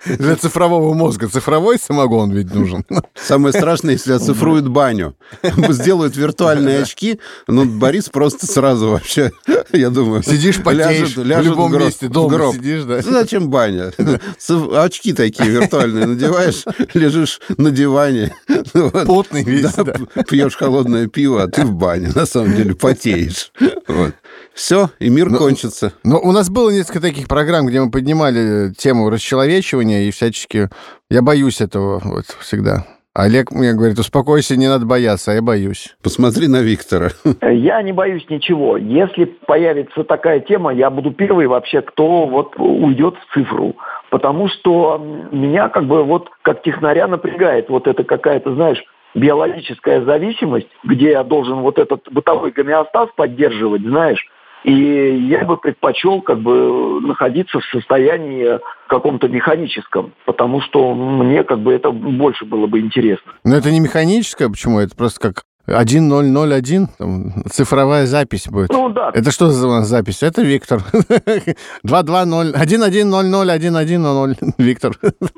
Для 0.05 0.35
цифрового 0.37 0.93
мозга 0.93 1.27
цифровой 1.27 1.77
самогон 1.77 2.31
ведь 2.31 2.53
нужен. 2.53 2.85
Самое 3.13 3.53
страшное, 3.53 3.93
если 3.93 4.13
оцифруют 4.13 4.36
баню. 4.67 5.15
Сделают 5.69 6.15
виртуальные 6.15 6.83
очки, 6.83 7.19
ну, 7.47 7.65
Борис 7.65 8.09
просто 8.09 8.45
сразу 8.45 8.89
вообще, 8.89 9.31
я 9.73 9.89
думаю... 9.89 10.23
Сидишь, 10.23 10.61
потеешь, 10.61 11.15
в 11.15 11.23
любом 11.23 11.77
месте 11.77 12.07
дома 12.07 12.53
сидишь, 12.53 12.83
да? 12.83 13.01
Ну, 13.03 13.11
Зачем 13.11 13.49
баня? 13.49 13.91
Очки 14.77 15.13
такие 15.13 15.49
виртуальные 15.49 16.05
надеваешь, 16.05 16.63
лежишь 16.93 17.39
на 17.57 17.71
диване. 17.71 18.33
Ну. 18.73 18.89
Потный 18.89 19.43
весь, 19.43 19.73
Да, 19.73 19.95
Пьешь 20.29 20.55
холодное 20.55 21.07
пиво, 21.07 21.43
а 21.43 21.47
ты 21.47 21.63
в 21.63 21.73
бане, 21.73 22.11
на 22.13 22.25
самом 22.25 22.55
деле, 22.55 22.75
потеешь. 22.75 23.51
Вот. 23.87 24.13
Все, 24.53 24.89
и 24.99 25.09
мир 25.09 25.29
Ну, 25.29 25.37
кончится. 25.37 25.93
Но 26.03 26.19
у 26.19 26.31
нас 26.31 26.49
было 26.49 26.71
несколько 26.71 26.99
таких 26.99 27.27
программ, 27.27 27.67
где 27.67 27.79
мы 27.79 27.91
поднимали 27.91 28.73
тему 28.75 29.09
расчеловечивания 29.09 30.07
и 30.07 30.11
всячески... 30.11 30.69
Я 31.11 31.21
боюсь 31.21 31.61
этого 31.61 32.01
вот 32.03 32.25
всегда. 32.41 32.85
Олег 33.17 33.51
мне 33.51 33.73
говорит, 33.73 33.97
успокойся, 33.97 34.55
не 34.55 34.67
надо 34.67 34.85
бояться, 34.85 35.31
а 35.31 35.33
я 35.33 35.41
боюсь. 35.41 35.95
Посмотри 36.03 36.47
на 36.47 36.61
Виктора. 36.61 37.09
Я 37.41 37.81
не 37.81 37.91
боюсь 37.91 38.29
ничего. 38.29 38.77
Если 38.77 39.25
появится 39.25 40.03
такая 40.03 40.39
тема, 40.39 40.71
я 40.71 40.91
буду 40.91 41.11
первый 41.11 41.47
вообще, 41.47 41.81
кто 41.81 42.27
вот 42.27 42.53
уйдет 42.59 43.15
в 43.15 43.33
цифру. 43.33 43.75
Потому 44.11 44.47
что 44.49 45.01
меня 45.31 45.67
как 45.69 45.85
бы 45.85 46.03
вот 46.03 46.29
как 46.43 46.61
технаря 46.61 47.07
напрягает 47.07 47.69
вот 47.69 47.87
это 47.87 48.03
какая-то, 48.03 48.53
знаешь, 48.53 48.83
биологическая 49.15 50.05
зависимость, 50.05 50.69
где 50.83 51.09
я 51.09 51.23
должен 51.23 51.61
вот 51.61 51.79
этот 51.79 52.07
бытовой 52.11 52.51
гомеостаз 52.51 53.09
поддерживать, 53.15 53.81
знаешь, 53.81 54.23
и 54.63 55.27
я 55.29 55.45
бы 55.45 55.57
предпочел 55.57 56.21
как 56.21 56.39
бы 56.39 57.01
находиться 57.01 57.59
в 57.59 57.65
состоянии 57.65 58.59
каком-то 58.87 59.27
механическом, 59.27 60.13
потому 60.25 60.61
что 60.61 60.93
мне 60.93 61.43
как 61.43 61.59
бы 61.59 61.73
это 61.73 61.91
больше 61.91 62.45
было 62.45 62.67
бы 62.67 62.79
интересно. 62.79 63.33
Но 63.43 63.55
это 63.55 63.71
не 63.71 63.79
механическое, 63.79 64.49
почему? 64.49 64.79
Это 64.79 64.95
просто 64.95 65.19
как 65.19 65.43
1001, 65.67 66.87
там, 66.97 67.33
цифровая 67.49 68.05
запись 68.05 68.47
будет. 68.47 68.69
Ну 68.71 68.89
да, 68.89 69.11
Это 69.13 69.31
что 69.31 69.49
за 69.49 69.67
у 69.67 69.71
нас 69.71 69.87
запись? 69.87 70.23
Это 70.23 70.41
Виктор. 70.41 70.81
220 71.83 72.55
1100 72.55 74.35
Виктор. 74.57 74.93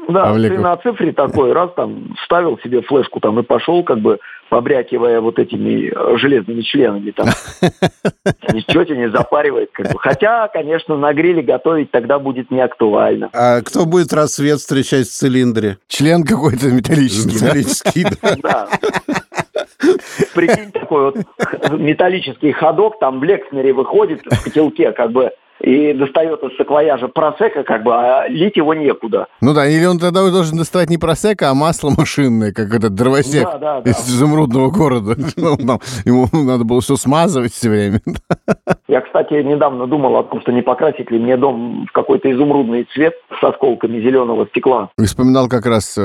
Да, 0.07 0.25
Павликов. 0.25 0.57
ты 0.57 0.63
на 0.63 0.77
цифре 0.77 1.11
такой 1.13 1.53
раз 1.53 1.71
там 1.75 2.15
вставил 2.21 2.57
себе 2.59 2.81
флешку 2.81 3.19
там 3.19 3.39
и 3.39 3.43
пошел 3.43 3.83
как 3.83 3.99
бы 3.99 4.19
побрякивая 4.49 5.21
вот 5.21 5.37
этими 5.39 5.91
э, 5.93 6.17
железными 6.17 6.61
членами 6.61 7.11
там. 7.11 7.27
Ничего 8.53 8.83
тебя 8.83 8.97
не 8.97 9.09
запаривает. 9.11 9.69
Как 9.73 9.91
бы. 9.91 9.99
Хотя, 9.99 10.47
конечно, 10.47 10.97
на 10.97 11.13
гриле 11.13 11.43
готовить 11.43 11.91
тогда 11.91 12.17
будет 12.19 12.49
не 12.51 12.61
актуально. 12.61 13.29
А 13.33 13.61
кто 13.61 13.85
будет 13.85 14.11
рассвет 14.11 14.59
встречать 14.59 15.07
в 15.07 15.11
цилиндре? 15.11 15.77
Член 15.87 16.23
какой-то 16.23 16.67
металлический. 16.67 17.39
да? 17.39 17.45
Металлический, 17.45 18.05
да. 18.41 18.67
Прикинь, 20.35 20.71
такой 20.71 21.05
вот 21.05 21.17
металлический 21.71 22.51
ходок, 22.51 22.99
там 22.99 23.19
в 23.19 23.23
Лекснере 23.23 23.73
выходит 23.73 24.21
в 24.25 24.43
котелке, 24.43 24.91
как 24.91 25.11
бы, 25.11 25.31
и 25.61 25.93
достает 25.93 26.41
из 26.43 26.55
саквояжа 26.57 27.07
просека, 27.07 27.63
как 27.63 27.83
бы, 27.83 27.93
а 27.93 28.27
лить 28.27 28.55
его 28.55 28.73
некуда. 28.73 29.27
Ну 29.41 29.53
да, 29.53 29.67
или 29.67 29.85
он 29.85 29.99
тогда 29.99 30.29
должен 30.29 30.57
доставать 30.57 30.89
не 30.89 30.97
просека, 30.97 31.49
а 31.49 31.53
масло 31.53 31.91
машинное, 31.97 32.53
как 32.53 32.73
этот 32.73 32.95
дровосек 32.95 33.43
Да, 33.43 33.57
да, 33.57 33.81
да. 33.81 33.91
из 33.91 33.97
изумрудного 34.09 34.69
города. 34.71 35.15
Ну, 35.35 35.79
Ему 36.05 36.27
надо 36.33 36.63
было 36.63 36.81
все 36.81 36.95
смазывать 36.95 37.53
все 37.53 37.69
время. 37.69 38.01
Я, 38.87 39.01
кстати, 39.01 39.33
недавно 39.33 39.87
думал 39.87 40.17
о 40.17 40.23
том, 40.23 40.41
что 40.41 40.51
не 40.51 40.61
покрасить 40.61 41.11
ли 41.11 41.19
мне 41.19 41.37
дом 41.37 41.85
в 41.87 41.91
какой-то 41.91 42.31
изумрудный 42.31 42.87
цвет 42.93 43.13
с 43.39 43.43
осколками 43.43 43.99
зеленого 43.99 44.47
стекла. 44.47 44.89
И 44.97 45.05
Вспоминал 45.05 45.47
как 45.47 45.65
раз 45.65 45.97
э, 45.97 46.01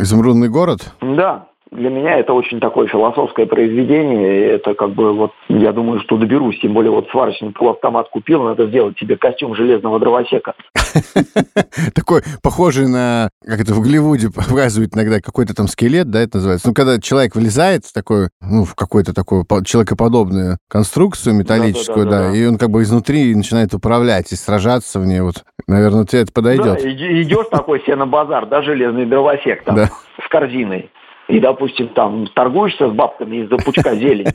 изумрудный 0.00 0.48
город. 0.48 0.92
Да, 1.00 1.46
для 1.74 1.90
меня 1.90 2.18
это 2.18 2.32
очень 2.32 2.60
такое 2.60 2.86
философское 2.86 3.46
произведение. 3.46 4.38
и 4.38 4.54
Это 4.54 4.74
как 4.74 4.90
бы 4.90 5.12
вот, 5.12 5.32
я 5.48 5.72
думаю, 5.72 6.00
что 6.00 6.16
доберусь. 6.16 6.60
Тем 6.60 6.72
более 6.72 6.90
вот 6.90 7.08
сварочный 7.10 7.50
полуавтомат 7.50 8.08
купил, 8.08 8.42
надо 8.44 8.66
сделать 8.66 8.98
себе 8.98 9.16
костюм 9.16 9.54
железного 9.54 9.98
дровосека. 9.98 10.54
Такой, 11.94 12.22
похожий 12.42 12.88
на, 12.88 13.30
как 13.44 13.60
это 13.60 13.74
в 13.74 13.80
Голливуде 13.80 14.28
показывают 14.30 14.94
иногда, 14.94 15.20
какой-то 15.20 15.54
там 15.54 15.68
скелет, 15.68 16.10
да, 16.10 16.20
это 16.20 16.36
называется. 16.38 16.68
Ну, 16.68 16.74
когда 16.74 17.00
человек 17.00 17.34
влезает 17.34 17.84
в 17.84 17.92
такой, 17.92 18.28
ну, 18.40 18.64
в 18.64 18.74
какую-то 18.74 19.12
такую 19.12 19.44
по- 19.44 19.64
человекоподобную 19.64 20.58
конструкцию 20.68 21.34
металлическую, 21.34 22.06
да, 22.06 22.32
и 22.32 22.46
он 22.46 22.58
как 22.58 22.70
бы 22.70 22.82
изнутри 22.82 23.34
начинает 23.34 23.74
управлять 23.74 24.32
и 24.32 24.36
сражаться 24.36 25.00
в 25.00 25.06
ней. 25.06 25.20
Вот, 25.20 25.44
наверное, 25.66 26.04
тебе 26.04 26.22
это 26.22 26.32
подойдет. 26.32 26.64
Да, 26.82 26.90
идешь 26.90 27.46
такой 27.50 27.80
себе 27.80 27.96
на 27.96 28.06
базар, 28.06 28.46
да, 28.46 28.62
железный 28.62 29.06
дровосек 29.06 29.64
там 29.64 29.76
с 29.78 30.28
корзиной. 30.30 30.90
И, 31.28 31.40
допустим, 31.40 31.88
там 31.88 32.26
торгуешься 32.34 32.90
с 32.90 32.92
бабками 32.92 33.44
из-за 33.44 33.56
пучка 33.56 33.94
зелени. 33.96 34.32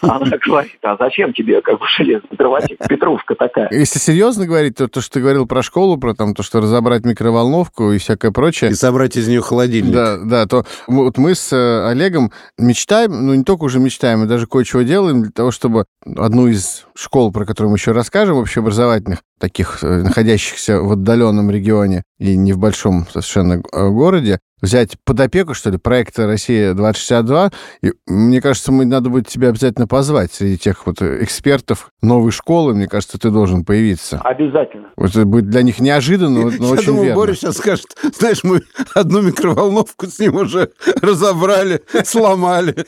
Она 0.00 0.26
говорит, 0.44 0.78
а 0.82 0.96
зачем 0.98 1.32
тебе 1.32 1.60
как 1.60 1.78
бы 1.78 1.86
железный 1.88 2.36
дровосек? 2.36 2.78
Петрушка 2.88 3.34
такая. 3.34 3.68
Если 3.70 3.98
серьезно 3.98 4.46
говорить, 4.46 4.76
то 4.76 4.88
то, 4.88 5.00
что 5.00 5.14
ты 5.14 5.20
говорил 5.20 5.46
про 5.46 5.62
школу, 5.62 5.98
про 5.98 6.14
там 6.14 6.34
то, 6.34 6.42
что 6.42 6.60
разобрать 6.60 7.04
микроволновку 7.04 7.92
и 7.92 7.98
всякое 7.98 8.30
прочее, 8.30 8.70
И 8.70 8.74
собрать 8.74 9.16
из 9.16 9.28
нее 9.28 9.42
холодильник. 9.42 9.92
Да, 9.92 10.16
да, 10.24 10.46
то 10.46 10.64
вот 10.86 11.18
мы 11.18 11.34
с 11.34 11.52
э, 11.52 11.88
Олегом 11.88 12.32
мечтаем, 12.58 13.26
ну 13.26 13.34
не 13.34 13.44
только 13.44 13.64
уже 13.64 13.78
мечтаем, 13.78 14.20
мы 14.20 14.26
даже 14.26 14.46
кое-чего 14.46 14.82
делаем 14.82 15.22
для 15.22 15.32
того, 15.32 15.50
чтобы 15.50 15.84
одну 16.04 16.46
из 16.48 16.86
школ, 16.94 17.32
про 17.32 17.44
которую 17.44 17.70
мы 17.70 17.76
еще 17.76 17.92
расскажем, 17.92 18.36
общеобразовательных, 18.36 19.22
таких, 19.42 19.82
э, 19.82 20.02
находящихся 20.02 20.80
в 20.80 20.92
отдаленном 20.92 21.50
регионе 21.50 22.04
и 22.20 22.36
не 22.36 22.52
в 22.52 22.58
большом 22.58 23.08
совершенно 23.08 23.54
э, 23.54 23.88
городе, 23.88 24.38
взять 24.62 24.96
под 25.04 25.20
опеку, 25.20 25.54
что 25.54 25.70
ли, 25.70 25.76
проекта 25.76 26.26
«Россия-2062». 26.26 27.52
И 27.82 27.92
мне 28.06 28.40
кажется, 28.40 28.70
мы 28.70 28.86
надо 28.86 29.10
будет 29.10 29.26
тебя 29.26 29.48
обязательно 29.48 29.88
позвать 29.88 30.32
среди 30.32 30.56
тех 30.56 30.86
вот 30.86 31.02
экспертов 31.02 31.90
новой 32.00 32.30
школы. 32.30 32.74
Мне 32.74 32.86
кажется, 32.86 33.18
ты 33.18 33.30
должен 33.30 33.64
появиться. 33.64 34.20
Обязательно. 34.20 34.90
Вот 34.96 35.10
это 35.10 35.26
будет 35.26 35.50
для 35.50 35.62
них 35.62 35.80
неожиданно, 35.80 36.42
но, 36.42 36.50
но 36.50 36.66
Я 36.66 36.72
очень 36.72 36.86
думал, 36.86 37.02
верно. 37.02 37.20
Боря 37.20 37.34
сейчас 37.34 37.56
скажет, 37.56 37.86
знаешь, 38.16 38.44
мы 38.44 38.62
одну 38.94 39.22
микроволновку 39.22 40.06
с 40.06 40.18
ним 40.20 40.36
уже 40.36 40.70
разобрали, 41.00 41.82
сломали. 42.04 42.86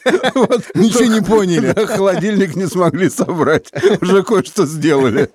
Ничего 0.74 1.12
не 1.12 1.20
поняли. 1.20 1.74
Холодильник 1.86 2.54
не 2.54 2.66
смогли 2.66 3.10
собрать. 3.10 3.72
Уже 4.00 4.22
кое-что 4.22 4.64
сделали. 4.66 5.30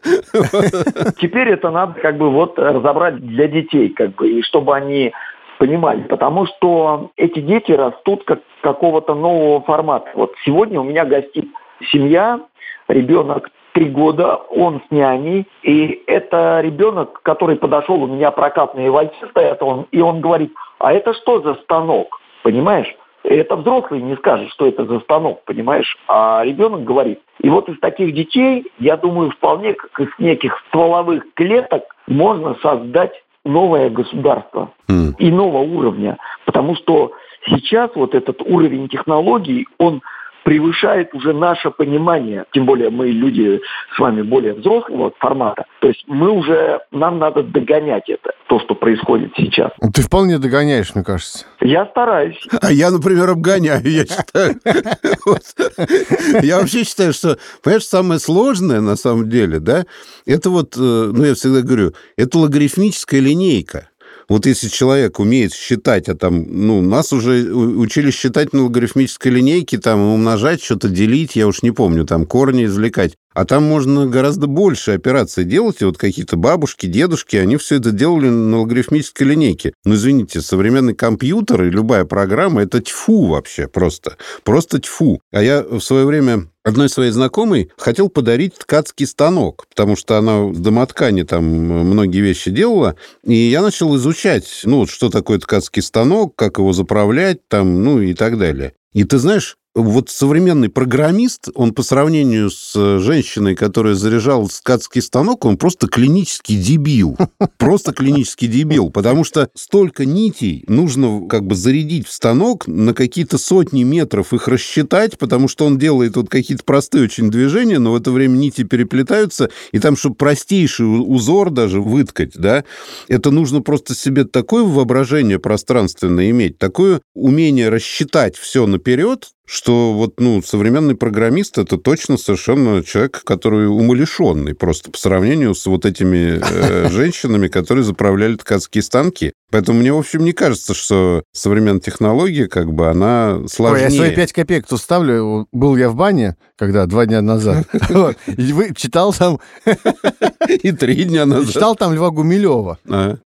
Теперь 1.18 1.50
это 1.50 1.70
надо 1.72 2.00
как 2.00 2.18
бы 2.18 2.30
вот 2.30 2.58
разобрать 2.60 3.18
для 3.18 3.48
детей, 3.48 3.90
как 3.90 4.16
бы, 4.16 4.30
и 4.30 4.42
чтобы 4.42 4.76
они 4.76 5.14
понимали, 5.58 6.02
потому 6.04 6.46
что 6.46 7.12
эти 7.18 7.40
дети 7.40 7.72
растут 7.74 8.24
как 8.24 8.40
какого-то 8.62 9.14
нового 9.14 9.62
формата. 9.62 10.10
Вот 10.16 10.34
сегодня 10.46 10.80
у 10.80 10.84
меня 10.84 11.06
гостит 11.06 11.50
семья, 11.92 12.40
ребенок 12.88 13.50
три 13.74 13.86
года, 13.86 14.36
он 14.36 14.82
с 14.88 14.92
няней, 14.92 15.48
и 15.64 16.04
это 16.08 16.62
ребенок, 16.62 17.22
который 17.24 17.56
подошел, 17.56 18.02
у 18.02 18.08
меня 18.08 18.32
прокатные 18.32 18.90
вальцы 18.90 19.28
стоят, 19.30 19.62
он, 19.62 19.86
и 19.92 20.02
он 20.02 20.22
говорит, 20.22 20.54
а 20.80 20.94
это 20.94 21.14
что 21.14 21.42
за 21.42 21.56
станок, 21.56 22.20
понимаешь? 22.42 22.94
Это 23.30 23.56
взрослый 23.58 24.02
не 24.02 24.16
скажет, 24.16 24.50
что 24.50 24.68
это 24.68 24.86
за 24.86 25.00
станок, 25.02 25.44
понимаешь? 25.46 25.98
А 26.08 26.42
ребенок 26.44 26.84
говорит. 26.84 27.20
И 27.40 27.50
вот 27.50 27.70
из 27.70 27.80
таких 27.80 28.14
детей, 28.16 28.66
я 28.80 28.98
думаю, 28.98 29.30
вполне 29.30 29.76
как 29.76 30.00
из 30.00 30.10
неких 30.18 30.58
стволовых 30.68 31.24
клеток 31.36 31.84
можно 32.08 32.56
создать 32.56 33.12
новое 33.46 33.92
государство 33.92 34.72
М. 34.90 35.16
иного 35.20 35.60
уровня. 35.60 36.18
Потому 36.46 36.76
что 36.76 37.12
сейчас 37.46 37.92
вот 37.94 38.16
этот 38.16 38.42
уровень 38.42 38.90
технологий, 38.90 39.68
он 39.78 40.02
превышает 40.44 41.14
уже 41.14 41.34
наше 41.34 41.72
понимание. 41.72 42.46
Тем 42.52 42.66
более 42.66 42.90
мы 42.90 43.08
люди 43.08 43.62
с 43.96 44.00
вами 44.00 44.22
более 44.22 44.54
взрослого 44.54 45.12
формата. 45.20 45.66
То 45.80 45.88
есть 45.88 46.04
мы 46.08 46.30
уже, 46.32 46.80
нам 46.92 47.20
надо 47.20 47.44
догонять 47.44 48.10
это, 48.10 48.32
то, 48.48 48.60
что 48.60 48.76
происходит 48.76 49.32
сейчас. 49.38 49.72
Ты 49.94 50.02
вполне 50.02 50.38
догоняешь, 50.38 50.94
мне 50.96 51.04
кажется. 51.04 51.46
Я 51.62 51.86
стараюсь. 51.88 52.40
А 52.62 52.72
я, 52.72 52.92
например, 52.92 53.30
обгоняю, 53.30 53.82
я 53.84 54.06
считаю. 54.06 54.56
Я 56.42 56.60
вообще 56.60 56.84
считаю, 56.84 57.14
что, 57.14 57.38
понимаешь, 57.64 57.86
самое 57.86 58.20
сложное 58.20 58.82
на 58.82 58.96
самом 58.96 59.30
деле, 59.30 59.60
да, 59.60 59.86
это 60.26 60.50
вот, 60.50 60.76
э, 60.78 60.80
ну, 60.80 61.24
я 61.24 61.34
всегда 61.36 61.62
говорю, 61.62 61.94
это 62.18 62.38
логарифмическая 62.38 63.20
линейка. 63.20 63.90
Вот 64.30 64.46
если 64.46 64.68
человек 64.70 65.20
умеет 65.20 65.54
считать, 65.54 66.08
а 66.08 66.16
там, 66.16 66.46
ну, 66.48 66.82
нас 66.82 67.12
уже 67.12 67.52
учили 67.52 68.12
считать 68.12 68.54
на 68.54 68.64
логарифмической 68.64 69.32
линейке, 69.32 69.80
там, 69.80 70.00
умножать, 70.00 70.64
что-то 70.64 70.88
делить, 70.88 71.36
я 71.36 71.48
уж 71.48 71.64
не 71.64 71.72
помню, 71.72 72.06
там, 72.06 72.28
корни 72.28 72.66
извлекать. 72.66 73.16
А 73.40 73.46
там 73.46 73.64
можно 73.64 74.06
гораздо 74.06 74.48
больше 74.48 74.92
операций 74.92 75.46
делать, 75.46 75.78
и 75.80 75.86
вот 75.86 75.98
какие-то 75.98 76.36
бабушки, 76.36 76.88
дедушки, 76.88 77.38
они 77.38 77.56
все 77.56 77.78
это 77.78 77.92
делали 77.92 78.28
на 78.28 78.60
логарифмической 78.60 79.26
линейке. 79.26 79.72
Ну, 79.86 79.96
извините, 79.96 80.42
современный 80.42 80.94
компьютер 80.94 81.64
и 81.64 81.70
любая 81.70 82.04
программа— 82.04 82.62
это 82.64 82.82
тьфу 82.82 83.28
вообще 83.28 83.70
просто. 83.70 84.18
Просто 84.44 84.82
тьфу. 84.82 85.22
А 85.32 85.42
я 85.42 85.64
в 85.64 85.80
свое 85.80 86.06
время 86.06 86.50
одной 86.66 86.90
своей 86.90 87.12
знакомой 87.12 87.72
хотел 87.78 88.10
подарить 88.10 88.56
ткацкий 88.56 89.08
станок, 89.08 89.68
потому 89.70 89.96
что 89.96 90.18
она 90.18 90.54
с 90.54 90.58
домоткани 90.58 91.24
там 91.24 91.46
многие 91.46 92.20
вещи 92.20 92.52
делала, 92.52 92.98
и 93.24 93.36
я 93.36 93.62
начал 93.62 93.96
изучать, 93.96 94.50
ну, 94.66 94.86
что 94.86 95.10
такое 95.10 95.40
ткацкий 95.40 95.82
станок, 95.82 96.36
как 96.36 96.58
его 96.58 96.74
заправлять 96.74 97.48
там, 97.48 97.86
ну, 97.86 98.02
и 98.02 98.14
так 98.14 98.38
далее. 98.38 98.74
И 98.92 99.04
ты 99.04 99.18
знаешь, 99.20 99.56
вот 99.76 100.10
современный 100.10 100.70
программист, 100.70 101.50
он 101.54 101.74
по 101.74 101.84
сравнению 101.84 102.50
с 102.50 102.74
э, 102.76 103.00
женщиной, 103.00 103.56
которая 103.56 103.94
заряжала 103.94 104.48
скатский 104.48 105.02
станок, 105.02 105.46
он 105.46 105.58
просто 105.58 105.88
клинический 105.88 106.58
дебил. 106.58 107.18
Просто 107.58 107.94
клинический 107.94 108.48
дебил, 108.48 108.90
потому 108.90 109.24
что 109.24 109.50
столько 109.54 110.06
нитей 110.06 110.64
нужно 110.68 111.28
как 111.28 111.46
бы 111.46 111.56
зарядить 111.56 112.08
в 112.08 112.12
станок, 112.12 112.68
на 112.68 112.94
какие-то 112.94 113.38
сотни 113.38 113.84
метров 113.84 114.34
их 114.34 114.48
рассчитать, 114.48 115.18
потому 115.18 115.48
что 115.48 115.66
он 115.66 115.78
делает 115.78 116.16
вот 116.16 116.30
какие-то 116.30 116.64
простые 116.64 117.06
очень 117.06 117.30
движения, 117.30 117.80
но 117.80 117.92
в 117.92 117.96
это 117.96 118.12
время 118.12 118.38
нити 118.38 118.64
переплетаются, 118.64 119.50
и 119.72 119.80
там, 119.80 119.96
чтобы 119.96 120.16
простейший 120.16 120.86
узор 120.86 121.50
даже 121.52 121.82
выткать, 121.82 122.34
да, 122.36 122.64
это 123.08 123.32
нужно 123.32 123.62
просто 123.62 123.94
себе 123.94 124.24
такое 124.24 124.64
воображение 124.64 125.40
пространственное 125.40 126.30
иметь, 126.32 126.58
такое 126.58 127.02
умение 127.14 127.70
рассчитать 127.70 128.36
все 128.38 128.66
наперед, 128.66 129.30
что 129.50 129.94
вот, 129.94 130.20
ну, 130.20 130.44
современный 130.44 130.96
программист 130.96 131.58
это 131.58 131.78
точно 131.78 132.18
совершенно 132.18 132.84
человек, 132.84 133.24
который 133.24 133.68
умалишенный 133.68 134.54
просто 134.54 134.92
по 134.92 134.98
сравнению 134.98 135.56
с 135.56 135.66
вот 135.66 135.88
этими 135.88 136.40
э, 136.40 136.90
женщинами, 136.92 137.48
которые 137.48 137.84
заправляли 137.84 138.36
ткацкие 138.36 138.84
станки. 138.84 139.34
Поэтому 139.52 139.80
мне, 139.80 139.92
в 139.92 139.98
общем, 139.98 140.24
не 140.24 140.34
кажется, 140.34 140.74
что 140.74 141.24
современная 141.32 141.80
технология, 141.80 142.48
как 142.48 142.72
бы, 142.72 142.90
она 142.90 143.40
сложнее. 143.48 143.88
Ой, 143.88 143.94
я 143.94 143.98
свои 143.98 144.16
пять 144.16 144.32
копеек 144.32 144.68
тут 144.68 144.80
ставлю. 144.80 145.48
Был 145.52 145.76
я 145.76 145.90
в 145.90 145.96
бане, 145.96 146.36
когда 146.58 146.86
два 146.86 147.06
дня 147.06 147.22
назад. 147.22 147.68
И 148.28 148.54
вы 148.54 148.74
читал 148.76 149.14
там... 149.14 149.40
И 150.48 150.72
три 150.72 151.04
дня 151.06 151.26
назад. 151.26 151.54
Читал 151.54 151.76
там 151.76 151.94
Льва 151.94 152.12
Гумилева, 152.12 152.78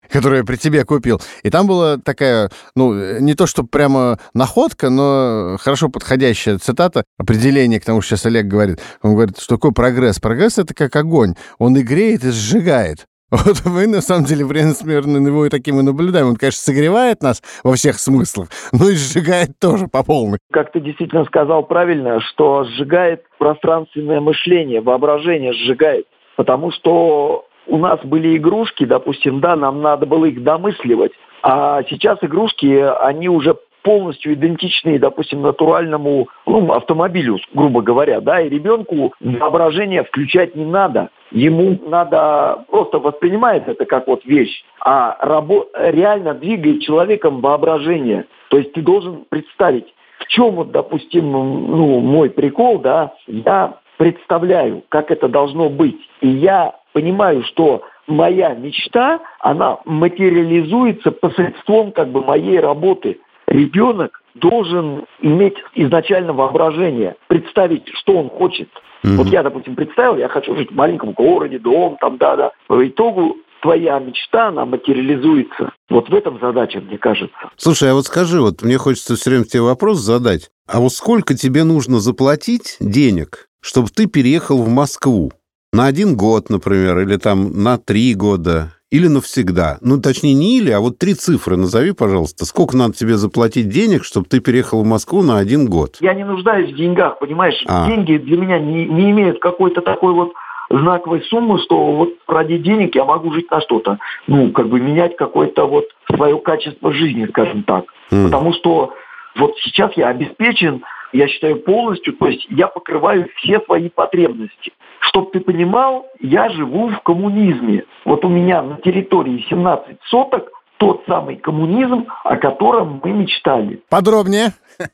который 0.10 0.40
я 0.40 0.44
при 0.44 0.56
тебе 0.56 0.86
купил. 0.86 1.22
И 1.44 1.50
там 1.50 1.68
была 1.68 1.98
такая, 1.98 2.50
ну, 2.76 3.20
не 3.20 3.34
то, 3.34 3.46
что 3.46 3.64
прямо 3.64 4.20
находка, 4.34 4.90
но 4.90 5.58
хорошо 5.60 5.90
подходящая 5.90 6.58
цитата, 6.58 7.04
определение 7.18 7.80
к 7.80 7.86
тому, 7.86 8.02
что 8.02 8.16
сейчас 8.16 8.26
Олег 8.28 8.48
говорит. 8.48 8.80
Он 9.02 9.14
говорит, 9.14 9.40
что 9.40 9.56
такое 9.56 9.72
прогресс? 9.72 10.20
Прогресс— 10.20 10.58
это 10.58 10.74
как 10.74 10.96
огонь. 10.96 11.36
Он 11.58 11.76
и 11.76 11.82
греет, 11.82 12.24
и 12.24 12.32
сжигает. 12.32 13.08
Вот 13.34 13.64
мы, 13.66 13.88
на 13.88 14.02
самом 14.02 14.26
деле, 14.26 14.46
время 14.46 14.74
смерти 14.74 15.10
его 15.10 15.48
и 15.48 15.50
таким 15.50 15.80
и 15.80 15.84
наблюдаем. 15.84 16.28
Он, 16.28 16.36
конечно, 16.36 16.60
согревает 16.60 17.24
нас 17.24 17.42
во 17.64 17.74
всех 17.74 17.98
смыслах, 17.98 18.50
но 18.72 18.90
и 18.90 18.96
сжигает 18.96 19.58
тоже 19.60 19.88
по 19.88 20.04
полной. 20.04 20.38
Как 20.52 20.72
ты 20.72 20.80
действительно 20.80 21.26
сказал 21.26 21.64
правильно, 21.64 22.22
что 22.22 22.64
сжигает 22.66 23.24
пространственное 23.40 24.22
мышление, 24.22 24.82
воображение 24.82 25.54
сжигает. 25.54 26.06
Потому 26.36 26.72
что 26.72 27.46
у 27.66 27.78
нас 27.78 28.00
были 28.04 28.38
игрушки, 28.38 28.86
допустим, 28.86 29.40
да, 29.40 29.56
нам 29.56 29.82
надо 29.82 30.06
было 30.06 30.26
их 30.26 30.44
домысливать. 30.44 31.14
А 31.42 31.82
сейчас 31.90 32.20
игрушки, 32.22 32.86
они 33.02 33.30
уже 33.30 33.58
полностью 33.82 34.34
идентичные, 34.34 35.00
допустим, 35.00 35.42
натуральному 35.42 36.30
ну, 36.46 36.72
автомобилю, 36.72 37.40
грубо 37.54 37.82
говоря, 37.82 38.22
да, 38.22 38.42
и 38.42 38.50
ребенку 38.50 39.14
воображение 39.20 40.04
включать 40.04 40.56
не 40.56 40.66
надо. 40.66 41.10
Ему 41.34 41.80
надо 41.88 42.64
просто 42.70 43.00
воспринимать 43.00 43.68
это 43.68 43.86
как 43.86 44.08
вот 44.08 44.24
вещь, 44.24 44.64
а 44.80 45.18
рабо- 45.20 45.68
реально 45.74 46.36
двигает 46.36 46.84
человеком 46.84 47.42
воображение. 47.42 48.26
То 48.50 48.60
есть 48.60 48.72
ты 48.74 48.84
должен 48.84 49.26
представить, 49.28 49.92
в 50.20 50.28
чем 50.28 50.52
вот, 50.52 50.72
допустим, 50.72 51.32
ну, 51.32 52.00
мой 52.00 52.30
прикол, 52.30 52.78
да, 52.78 53.14
я 53.26 53.80
представляю, 53.98 54.84
как 54.90 55.10
это 55.10 55.28
должно 55.28 55.70
быть. 55.70 55.98
И 56.22 56.28
я 56.28 56.76
понимаю, 56.94 57.44
что 57.46 57.82
моя 58.06 58.54
мечта, 58.54 59.20
она 59.40 59.80
материализуется 59.86 61.12
посредством 61.12 61.92
как 61.94 62.10
бы 62.10 62.22
моей 62.22 62.60
работы 62.60 63.20
ребенок 63.54 64.22
должен 64.36 65.06
иметь 65.22 65.56
изначально 65.76 66.34
воображение, 66.34 67.16
представить, 67.28 67.88
что 67.94 68.18
он 68.18 68.30
хочет. 68.30 68.70
Mm-hmm. 69.04 69.16
Вот 69.16 69.28
я, 69.28 69.44
допустим, 69.44 69.76
представил, 69.76 70.18
я 70.18 70.28
хочу 70.28 70.56
жить 70.56 70.72
в 70.72 70.76
маленьком 70.76 71.12
городе, 71.12 71.60
дом, 71.60 71.98
там, 72.02 72.18
да-да. 72.18 72.52
По 72.68 72.86
итогу 72.88 73.38
твоя 73.62 74.00
мечта, 74.00 74.48
она 74.48 74.66
материализуется. 74.66 75.72
Вот 75.90 76.10
в 76.10 76.16
этом 76.16 76.40
задача, 76.42 76.82
мне 76.82 76.98
кажется. 76.98 77.36
Слушай, 77.58 77.92
а 77.92 77.94
вот 77.94 78.06
скажи, 78.06 78.42
вот 78.42 78.62
мне 78.62 78.78
хочется 78.78 79.16
все 79.16 79.30
время 79.30 79.46
тебе 79.46 79.62
вопрос 79.62 80.00
задать. 80.00 80.50
А 80.68 80.80
вот 80.80 80.92
сколько 80.92 81.36
тебе 81.36 81.64
нужно 81.64 82.00
заплатить 82.00 82.78
денег, 82.80 83.48
чтобы 83.62 83.90
ты 83.90 84.08
переехал 84.08 84.58
в 84.58 84.70
Москву? 84.70 85.32
На 85.72 85.88
один 85.88 86.16
год, 86.16 86.50
например, 86.50 87.00
или 87.00 87.18
там 87.18 87.64
на 87.64 87.78
три 87.78 88.14
года, 88.14 88.74
или 88.94 89.08
навсегда? 89.08 89.80
Ну, 89.82 90.00
точнее, 90.00 90.36
не 90.36 90.60
или, 90.60 90.70
а 90.70 90.80
вот 90.80 91.00
три 91.00 91.16
цифры 91.16 91.58
назови, 91.58 91.94
пожалуйста. 91.94 92.46
Сколько 92.46 92.78
надо 92.78 92.94
тебе 92.94 93.18
заплатить 93.18 93.68
денег, 93.68 94.04
чтобы 94.04 94.28
ты 94.28 94.40
переехал 94.40 94.84
в 94.84 94.86
Москву 94.86 95.24
на 95.24 95.40
один 95.40 95.66
год? 95.66 95.98
Я 96.00 96.14
не 96.14 96.24
нуждаюсь 96.24 96.72
в 96.72 96.76
деньгах, 96.76 97.18
понимаешь? 97.18 97.60
А. 97.68 97.88
Деньги 97.88 98.18
для 98.18 98.38
меня 98.38 98.60
не, 98.60 98.86
не 98.86 99.10
имеют 99.10 99.40
какой-то 99.40 99.82
такой 99.82 100.14
вот 100.14 100.34
знаковой 100.70 101.24
суммы, 101.24 101.60
что 101.64 101.94
вот 101.94 102.10
ради 102.28 102.60
денег 102.60 102.94
я 102.94 103.04
могу 103.04 103.34
жить 103.34 103.50
на 103.50 103.62
что-то. 103.62 103.98
Ну, 104.28 104.52
как 104.52 104.70
бы 104.70 104.80
менять 104.80 105.16
какое-то 105.16 105.66
вот 105.66 105.86
свое 106.16 106.38
качество 106.38 106.94
жизни, 106.94 107.26
скажем 107.26 107.64
так. 107.64 107.86
Mm. 108.12 108.26
Потому 108.26 108.54
что 108.54 108.94
вот 109.36 109.56
сейчас 109.64 109.92
я 109.96 110.10
обеспечен, 110.10 110.84
я 111.14 111.28
считаю, 111.28 111.60
полностью, 111.62 112.14
то 112.14 112.28
есть 112.28 112.46
я 112.50 112.68
покрываю 112.68 113.30
все 113.38 113.60
свои 113.62 113.90
потребности. 113.90 114.74
Чтоб 115.00 115.32
ты 115.32 115.40
понимал, 115.40 116.08
я 116.20 116.50
живу 116.50 116.90
в 116.90 117.00
коммунизме. 117.02 117.86
Вот 118.06 118.26
у 118.26 118.30
меня 118.30 118.62
на 118.62 118.78
территории 118.78 119.46
17 119.50 119.98
соток 120.10 120.50
тот 120.78 121.04
самый 121.08 121.38
коммунизм, 121.38 122.08
о 122.24 122.36
котором 122.38 123.00
мы 123.04 123.12
мечтали. 123.12 123.82
Подробнее. 123.90 124.54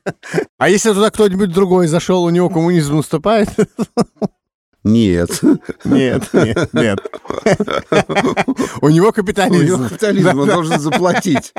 А 0.58 0.68
если 0.68 0.92
туда 0.92 1.10
кто-нибудь 1.10 1.54
другой 1.54 1.86
зашел, 1.86 2.22
у 2.22 2.30
него 2.30 2.50
коммунизм 2.50 2.96
наступает? 2.96 3.48
Нет. 4.82 5.28
Нет, 5.84 6.22
нет, 6.32 6.68
нет. 6.72 6.98
У 8.80 8.88
него 8.88 9.12
капитализм. 9.12 9.74
У 9.74 9.78
него 9.78 9.88
капитализм, 9.88 10.38
он 10.38 10.48
должен 10.48 10.80
заплатить. 10.80 11.52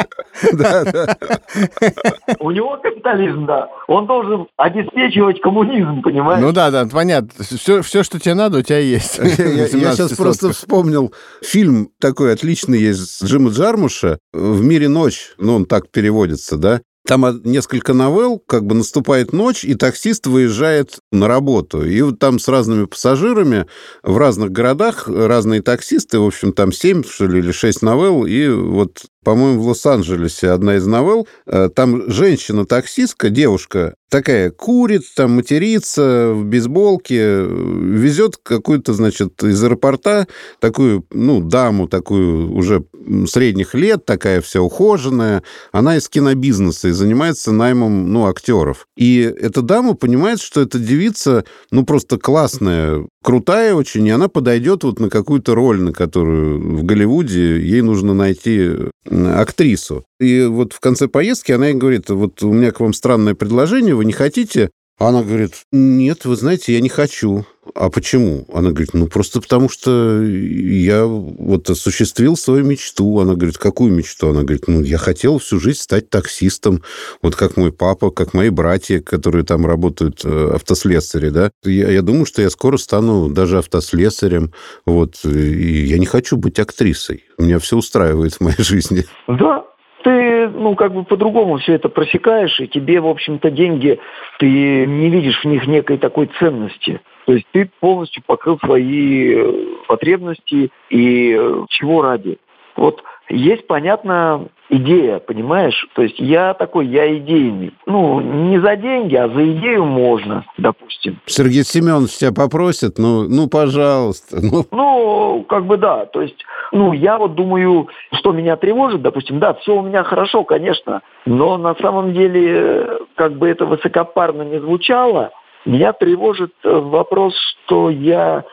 У 2.40 2.52
него 2.52 2.78
капитализм, 2.78 3.46
да. 3.46 3.70
Он 3.88 4.08
должен 4.08 4.48
обеспечивать 4.58 5.40
коммунизм, 5.42 6.02
понимаешь? 6.02 6.42
Ну 6.42 6.52
да, 6.52 6.72
да, 6.72 6.86
понятно. 6.86 7.44
Все, 7.44 7.82
все 7.82 8.04
что 8.04 8.20
тебе 8.20 8.34
надо, 8.34 8.60
у 8.60 8.62
тебя 8.62 8.80
есть. 8.80 9.18
Я, 9.18 9.68
сейчас 9.68 10.14
просто 10.14 10.52
вспомнил 10.52 11.14
фильм 11.44 11.90
такой 12.00 12.34
отличный 12.34 12.80
есть 12.80 13.24
Джима 13.24 13.52
Джармуша 13.52 14.20
«В 14.34 14.62
мире 14.62 14.90
ночь», 14.90 15.34
ну 15.38 15.56
он 15.56 15.66
так 15.66 15.90
переводится, 15.92 16.58
да? 16.58 16.82
Там 17.06 17.42
несколько 17.44 17.94
новелл, 17.94 18.40
как 18.40 18.66
бы 18.66 18.76
наступает 18.76 19.34
ночь, 19.34 19.64
и 19.64 19.74
таксист 19.76 20.28
выезжает 20.28 21.00
на 21.12 21.28
работу. 21.28 21.84
И 21.86 22.02
вот 22.02 22.20
там 22.20 22.38
с 22.38 22.48
разными 22.48 22.86
пассажирами 22.86 23.66
в 24.04 24.18
разных 24.18 24.52
городах 24.52 25.08
разные 25.08 25.62
таксисты, 25.62 26.20
в 26.20 26.26
общем, 26.26 26.54
там 26.54 26.72
семь, 26.72 27.04
что 27.04 27.26
ли, 27.26 27.40
или 27.40 27.52
шесть 27.52 27.82
новелл, 27.82 28.26
и 28.26 28.48
вот 28.50 29.06
по-моему, 29.24 29.62
в 29.62 29.68
Лос-Анджелесе 29.68 30.50
одна 30.50 30.78
из 30.78 30.86
новелл. 30.88 31.28
Э, 31.46 31.70
там 31.74 32.10
женщина-таксистка, 32.10 33.30
девушка, 33.30 33.96
такая 34.10 34.52
курит, 34.52 35.04
там 35.16 35.36
матерится 35.36 36.34
в 36.34 36.44
бейсболке, 36.44 37.46
везет 37.46 38.38
какую-то, 38.42 38.94
значит, 38.94 39.42
из 39.44 39.64
аэропорта 39.64 40.28
такую, 40.60 41.06
ну, 41.12 41.40
даму 41.40 41.88
такую 41.88 42.54
уже 42.54 42.84
средних 43.28 43.74
лет, 43.74 44.06
такая 44.06 44.42
вся 44.42 44.62
ухоженная. 44.62 45.44
Она 45.72 45.98
из 45.98 46.10
кинобизнеса 46.10 46.90
и 46.90 46.92
занимается 46.92 47.52
наймом, 47.52 48.12
ну, 48.12 48.28
актеров. 48.28 48.88
И 48.98 49.20
эта 49.22 49.62
дама 49.62 49.94
понимает, 49.94 50.42
что 50.42 50.62
эта 50.62 50.78
девица, 50.78 51.46
ну, 51.72 51.86
просто 51.86 52.18
классная, 52.18 53.06
крутая 53.24 53.76
очень, 53.76 54.06
и 54.08 54.12
она 54.12 54.28
подойдет 54.28 54.84
вот 54.84 55.00
на 55.00 55.10
какую-то 55.10 55.56
роль, 55.56 55.82
на 55.82 55.94
которую 55.94 56.78
в 56.78 56.84
Голливуде 56.84 57.62
ей 57.62 57.82
нужно 57.82 58.14
найти 58.14 58.72
актрису. 59.12 60.06
И 60.20 60.46
вот 60.46 60.74
в 60.74 60.80
конце 60.80 61.08
поездки 61.08 61.52
она 61.52 61.68
ей 61.68 61.76
говорит, 61.76 62.10
вот 62.10 62.42
у 62.44 62.52
меня 62.52 62.72
к 62.72 62.80
вам 62.80 62.94
странное 62.94 63.36
предложение, 63.36 63.96
вы 63.96 64.06
не 64.06 64.14
хотите? 64.14 64.72
Она 65.08 65.24
говорит, 65.24 65.66
нет, 65.72 66.26
вы 66.26 66.36
знаете, 66.36 66.74
я 66.74 66.80
не 66.80 66.90
хочу. 66.90 67.46
А 67.74 67.90
почему? 67.90 68.46
Она 68.54 68.70
говорит, 68.70 68.94
ну 68.94 69.08
просто 69.08 69.42
потому 69.42 69.70
что 69.70 70.22
я 70.22 71.06
вот 71.06 71.70
осуществил 71.70 72.36
свою 72.36 72.66
мечту. 72.66 73.20
Она 73.20 73.34
говорит, 73.34 73.58
какую 73.58 73.94
мечту? 73.94 74.30
Она 74.30 74.42
говорит, 74.42 74.68
ну 74.68 74.82
я 74.82 74.98
хотел 74.98 75.40
всю 75.40 75.60
жизнь 75.60 75.80
стать 75.80 76.10
таксистом, 76.10 76.84
вот 77.22 77.36
как 77.36 77.58
мой 77.58 77.72
папа, 77.72 78.12
как 78.12 78.34
мои 78.34 78.50
братья, 78.50 79.00
которые 79.00 79.44
там 79.44 79.66
работают 79.66 80.22
э, 80.24 80.52
автослесари, 80.54 81.30
да. 81.30 81.52
Я, 81.64 81.90
я 81.90 82.02
думаю, 82.02 82.26
что 82.26 82.42
я 82.42 82.50
скоро 82.50 82.78
стану 82.78 83.30
даже 83.30 83.60
автослесарем, 83.60 84.54
вот. 84.86 85.24
И 85.24 85.86
я 85.86 85.98
не 85.98 86.06
хочу 86.06 86.38
быть 86.38 86.60
актрисой. 86.60 87.24
Меня 87.38 87.60
все 87.60 87.78
устраивает 87.78 88.36
в 88.36 88.42
моей 88.42 88.62
жизни. 88.62 89.06
Да, 89.28 89.64
ты, 90.04 90.50
ну, 90.50 90.76
как 90.76 90.94
бы 90.94 91.04
по-другому 91.04 91.58
все 91.58 91.74
это 91.74 91.90
просекаешь, 91.90 92.60
и 92.60 92.68
тебе, 92.68 93.00
в 93.00 93.08
общем-то, 93.08 93.50
деньги, 93.52 94.00
ты 94.40 94.48
не 94.86 95.10
видишь 95.10 95.42
в 95.44 95.46
них 95.46 95.68
некой 95.68 95.98
такой 95.98 96.30
ценности. 96.40 97.02
То 97.26 97.34
есть 97.34 97.48
ты 97.52 97.70
полностью 97.80 98.24
покрыл 98.26 98.60
свои 98.60 99.36
э, 99.36 99.54
потребности 99.88 100.72
и 100.90 101.38
э, 101.40 101.66
чего 101.70 102.02
ради. 102.02 102.38
Вот 102.76 103.04
есть, 103.32 103.68
понятно, 103.68 104.48
идея, 104.70 105.20
понимаешь? 105.20 105.88
То 105.94 106.02
есть 106.02 106.20
я 106.20 106.54
такой, 106.54 106.88
я 106.88 107.18
идейный. 107.18 107.74
Ну, 107.86 108.20
не 108.20 108.60
за 108.60 108.76
деньги, 108.76 109.16
а 109.16 109.28
за 109.30 109.52
идею 109.54 109.86
можно, 109.86 110.46
допустим. 110.58 111.20
Сергей 111.26 111.64
Семенович 111.64 112.18
тебя 112.18 112.32
попросит, 112.32 112.98
ну, 112.98 113.28
ну, 113.28 113.48
пожалуйста. 113.48 114.38
Ну. 114.42 114.66
ну, 114.72 115.46
как 115.48 115.66
бы 115.66 115.78
да. 115.78 116.06
То 116.06 116.22
есть, 116.22 116.44
ну, 116.72 116.94
я 116.94 117.18
вот 117.18 117.36
думаю, 117.36 117.90
что 118.14 118.32
меня 118.32 118.56
тревожит, 118.56 119.02
допустим, 119.02 119.40
да, 119.40 119.54
все 119.56 119.76
у 119.76 119.82
меня 119.82 120.04
хорошо, 120.04 120.44
конечно, 120.44 121.02
но 121.26 121.58
на 121.58 121.76
самом 121.76 122.14
деле, 122.14 123.00
как 123.16 123.38
бы 123.38 123.50
это 123.50 123.66
высокопарно 123.66 124.44
не 124.44 124.60
звучало, 124.60 125.32
меня 125.66 125.94
тревожит 125.94 126.54
э, 126.64 126.70
вопрос, 126.70 127.36
что 127.36 127.90
я 127.90 128.44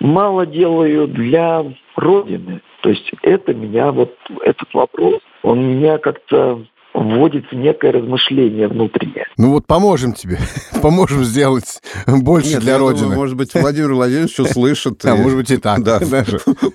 мало 0.00 0.46
делаю 0.46 1.06
для 1.08 1.64
Родины. 1.96 2.62
То 2.84 2.90
есть 2.90 3.10
это 3.22 3.54
меня, 3.54 3.92
вот 3.92 4.14
этот 4.42 4.68
вопрос, 4.74 5.22
он 5.42 5.78
меня 5.78 5.96
как-то 5.96 6.62
вводит 6.92 7.50
в 7.50 7.54
некое 7.54 7.92
размышление 7.92 8.68
внутреннее. 8.68 9.24
Ну 9.38 9.52
вот 9.52 9.66
поможем 9.66 10.12
тебе, 10.12 10.38
поможем 10.82 11.24
сделать 11.24 11.80
больше 12.06 12.50
Нет, 12.50 12.60
для 12.60 12.76
Родины. 12.76 13.04
Думаю, 13.04 13.20
может 13.20 13.36
быть, 13.38 13.54
Владимир 13.54 13.94
Владимирович 13.94 14.38
услышит. 14.38 15.02
А 15.06 15.16
может 15.16 15.38
быть 15.38 15.50
и 15.50 15.56
так. 15.56 15.78
Да. 15.82 15.98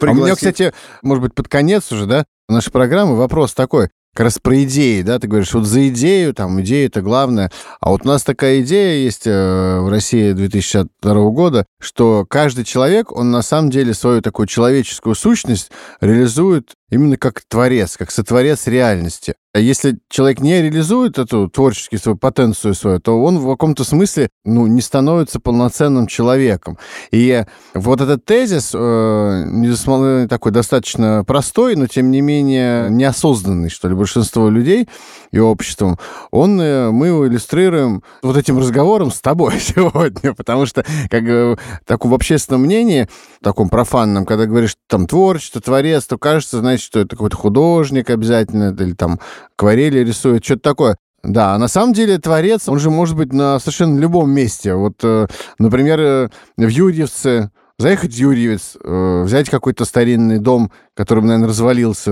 А 0.02 0.06
у 0.12 0.14
меня, 0.16 0.34
кстати, 0.34 0.74
может 1.04 1.24
быть, 1.24 1.36
под 1.36 1.48
конец 1.48 1.92
уже, 1.92 2.08
да, 2.08 2.26
нашей 2.48 2.72
программы 2.72 3.16
вопрос 3.16 3.54
такой 3.54 3.90
как 4.14 4.26
раз 4.26 4.40
про 4.40 4.64
идеи, 4.64 5.02
да, 5.02 5.20
ты 5.20 5.28
говоришь, 5.28 5.54
вот 5.54 5.66
за 5.66 5.88
идею, 5.90 6.34
там, 6.34 6.60
идея 6.62 6.88
это 6.88 7.02
главное. 7.02 7.52
А 7.80 7.92
вот 7.92 8.06
у 8.06 8.08
нас 8.08 8.24
такая 8.24 8.62
идея 8.62 9.04
есть 9.04 9.28
э, 9.28 9.80
в 9.80 9.90
России 9.90 10.34
2002 10.34 11.30
года, 11.30 11.66
что 11.80 12.26
каждый 12.30 12.66
человек, 12.66 13.12
он 13.12 13.32
на 13.32 13.42
самом 13.42 13.70
деле 13.70 13.94
свою 13.94 14.22
такую 14.22 14.48
человеческую 14.48 15.16
сущность 15.16 15.72
реализует 16.02 16.74
именно 16.90 17.18
как 17.18 17.42
творец, 17.48 17.98
как 17.98 18.12
сотворец 18.12 18.68
реальности. 18.68 19.36
А 19.52 19.60
если 19.60 19.98
человек 20.10 20.42
не 20.42 20.62
реализует 20.62 21.18
эту 21.18 21.50
творческую 21.50 22.00
свою 22.00 22.16
потенцию 22.16 22.76
свою, 22.76 23.00
то 23.00 23.20
он 23.20 23.40
в 23.40 23.50
каком-то 23.50 23.84
смысле 23.84 24.30
ну, 24.46 24.68
не 24.68 24.80
становится 24.80 25.40
полноценным 25.40 26.06
человеком. 26.06 26.78
И 27.10 27.44
вот 27.74 28.00
этот 28.00 28.26
тезис, 28.26 28.72
э, 28.76 30.28
такой 30.30 30.52
достаточно 30.52 31.24
простой, 31.26 31.76
но 31.76 31.88
тем 31.88 32.12
не 32.12 32.22
менее 32.22 32.92
неосознанный, 32.92 33.70
что 33.70 33.88
ли, 33.88 33.96
большинство 33.96 34.50
людей 34.50 34.88
и 35.32 35.40
обществом, 35.40 35.98
он, 36.30 36.62
э, 36.62 36.92
мы 36.92 37.08
его 37.08 37.28
иллюстрируем 37.28 38.04
вот 38.22 38.38
этим 38.38 38.60
разговором 38.60 39.12
с 39.12 39.20
тобой 39.20 39.56
сегодня, 39.60 40.36
потому 40.36 40.68
что 40.68 40.86
как 41.10 41.24
э, 41.24 41.58
таком 41.86 42.12
в 42.12 42.14
общественном 42.14 42.62
мнении, 42.62 43.10
таком 43.42 43.70
профанном, 43.70 44.28
когда 44.28 44.46
говоришь 44.46 44.76
там 44.88 45.08
творчество, 45.08 45.60
творец, 45.60 46.06
то 46.06 46.20
кажется, 46.20 46.60
значит, 46.60 46.79
что 46.82 47.00
это 47.00 47.16
какой-то 47.16 47.36
художник 47.36 48.10
обязательно, 48.10 48.76
или 48.78 48.94
там 48.94 49.20
акварели 49.58 50.00
рисует, 50.00 50.44
что-то 50.44 50.62
такое. 50.62 50.98
Да, 51.24 51.54
а 51.54 51.58
на 51.58 51.68
самом 51.68 51.94
деле 51.94 52.18
творец, 52.18 52.70
он 52.70 52.80
же 52.80 52.90
может 52.90 53.18
быть 53.18 53.34
на 53.34 53.60
совершенно 53.60 54.00
любом 54.00 54.32
месте. 54.32 54.74
Вот, 54.74 54.96
э, 55.04 55.28
например, 55.58 56.00
э, 56.00 56.30
в 56.58 56.68
Юрьевце 56.68 57.52
заехать 57.78 58.14
в 58.14 58.18
Юрьевец, 58.18 58.78
э, 58.82 59.24
взять 59.24 59.50
какой-то 59.50 59.86
старинный 59.86 60.40
дом, 60.40 60.72
который, 61.00 61.24
наверное, 61.24 61.48
развалился, 61.48 62.12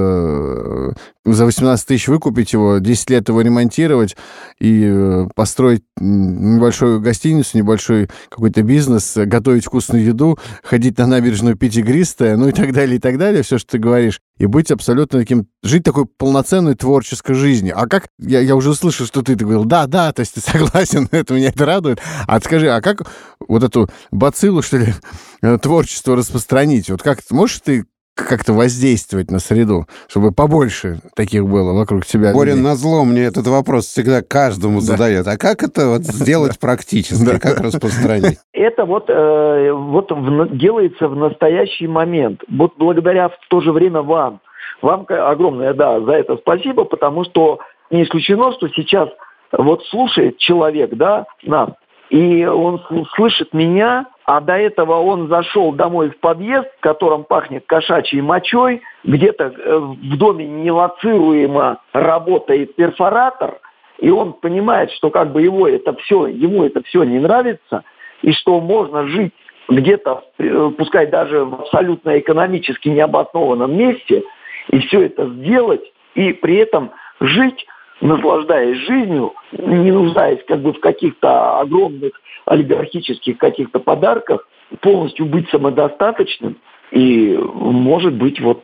за 1.26 1.46
18 1.46 1.86
тысяч 1.86 2.08
выкупить 2.08 2.54
его, 2.54 2.78
10 2.78 3.10
лет 3.10 3.28
его 3.28 3.42
ремонтировать 3.42 4.16
и 4.62 5.26
построить 5.36 5.84
небольшую 6.00 7.02
гостиницу, 7.02 7.58
небольшой 7.58 8.10
какой-то 8.30 8.64
бизнес, 8.64 9.12
готовить 9.18 9.66
вкусную 9.66 10.06
еду, 10.06 10.40
ходить 10.64 10.98
на 11.00 11.06
набережную 11.06 11.58
пить 11.58 11.76
игристое, 11.76 12.38
ну 12.38 12.48
и 12.48 12.54
так 12.54 12.72
далее, 12.72 12.96
и 12.96 13.00
так 13.00 13.18
далее, 13.18 13.44
все, 13.44 13.58
что 13.58 13.72
ты 13.72 13.78
говоришь 13.78 14.22
и 14.38 14.46
быть 14.46 14.72
абсолютно 14.72 15.20
таким, 15.20 15.48
жить 15.64 15.84
такой 15.84 16.06
полноценной 16.06 16.76
творческой 16.76 17.34
жизнью. 17.34 17.74
А 17.76 17.88
как, 17.88 18.08
я, 18.20 18.40
я 18.40 18.56
уже 18.56 18.70
услышал, 18.70 19.06
что 19.06 19.22
ты, 19.22 19.36
ты 19.36 19.44
говорил, 19.44 19.66
да, 19.66 19.86
да, 19.88 20.14
то 20.14 20.22
есть 20.22 20.36
ты 20.36 20.40
согласен, 20.50 21.10
это 21.12 21.34
меня 21.34 21.50
это 21.50 21.66
радует. 21.66 22.00
А 22.26 22.40
скажи, 22.40 22.70
а 22.70 22.80
как 22.80 23.02
вот 23.46 23.64
эту 23.64 23.90
бациллу, 24.12 24.62
что 24.62 24.78
ли, 24.78 24.94
э, 25.42 25.58
творчество 25.58 26.16
распространить? 26.16 26.90
Вот 26.90 27.04
как, 27.04 27.20
можешь 27.32 27.60
ты 27.60 27.86
как-то 28.18 28.54
воздействовать 28.54 29.32
на 29.32 29.40
среду, 29.40 29.86
чтобы 30.08 30.32
побольше 30.32 31.00
таких 31.16 31.48
было 31.48 31.74
вокруг 31.74 32.06
тебя. 32.06 32.34
Боря 32.34 32.56
на 32.56 32.76
зло 32.76 33.06
мне 33.06 33.24
этот 33.24 33.48
вопрос 33.48 33.86
всегда 33.86 34.22
каждому 34.22 34.80
да. 34.80 34.86
задает. 34.86 35.28
А 35.28 35.38
как 35.38 35.64
это 35.64 35.88
вот 35.88 36.02
сделать 36.04 36.60
практически? 36.60 37.40
Как 37.40 37.60
распространить? 37.60 38.40
Это 38.54 38.86
вот, 38.86 39.06
э, 39.10 39.72
вот 39.72 40.12
делается 40.58 41.08
в 41.08 41.16
настоящий 41.16 41.88
момент. 41.88 42.44
Вот 42.50 42.74
благодаря 42.78 43.30
в 43.30 43.38
то 43.50 43.62
же 43.62 43.72
время 43.72 44.02
вам. 44.02 44.42
Вам 44.82 45.06
огромное, 45.10 45.74
да, 45.74 46.00
за 46.02 46.12
это 46.12 46.38
спасибо, 46.38 46.84
потому 46.84 47.24
что 47.24 47.60
не 47.90 48.04
исключено, 48.04 48.52
что 48.54 48.68
сейчас 48.70 49.10
вот 49.52 49.84
слушает 49.86 50.38
человек, 50.38 50.92
да, 50.94 51.26
нас, 51.44 51.70
и 52.10 52.46
он 52.46 52.82
слышит 53.16 53.54
меня, 53.54 54.06
а 54.28 54.42
до 54.42 54.58
этого 54.58 55.00
он 55.00 55.30
зашел 55.30 55.72
домой 55.72 56.10
в 56.10 56.20
подъезд, 56.20 56.68
в 56.78 56.82
котором 56.82 57.24
пахнет 57.24 57.64
кошачьей 57.66 58.22
мочой, 58.22 58.82
где-то 59.06 59.46
э, 59.46 59.78
в 59.78 60.18
доме 60.18 60.46
нелоцируемо 60.46 61.80
работает 61.94 62.76
перфоратор, 62.76 63.60
и 64.00 64.10
он 64.10 64.34
понимает, 64.34 64.92
что 64.92 65.12
как 65.12 65.32
бы 65.32 65.42
его 65.42 65.66
это 65.66 65.96
все, 65.96 66.28
ему 66.28 66.66
это 66.66 66.84
все 66.84 67.04
не 67.04 67.20
нравится, 67.20 67.86
и 68.22 68.34
что 68.34 68.60
можно 68.60 69.08
жить 69.08 69.34
где-то, 69.70 70.26
э, 70.40 70.72
пускай 70.78 71.08
даже 71.08 71.46
в 71.46 71.62
абсолютно 71.62 72.20
экономически 72.20 72.90
необоснованном 72.90 73.78
месте, 73.78 74.24
и 74.72 74.80
все 74.80 75.06
это 75.06 75.26
сделать, 75.26 75.90
и 76.16 76.34
при 76.34 76.58
этом 76.58 76.92
жить 77.22 77.66
наслаждаясь 78.02 78.78
жизнью, 78.88 79.34
не 79.52 79.92
нуждаясь 79.92 80.40
как 80.48 80.62
бы 80.62 80.74
в 80.74 80.80
каких-то 80.80 81.60
огромных 81.60 82.14
олигархических 82.46 83.38
каких-то 83.38 83.80
подарках, 83.80 84.48
полностью 84.82 85.26
быть 85.26 85.50
самодостаточным 85.50 86.58
и, 86.92 87.38
может 87.38 88.14
быть, 88.14 88.40
вот 88.40 88.64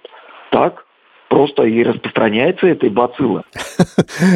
так 0.52 0.86
просто 1.30 1.64
и 1.64 1.84
распространяется 1.84 2.68
этой 2.68 2.90
бацилла. 2.90 3.44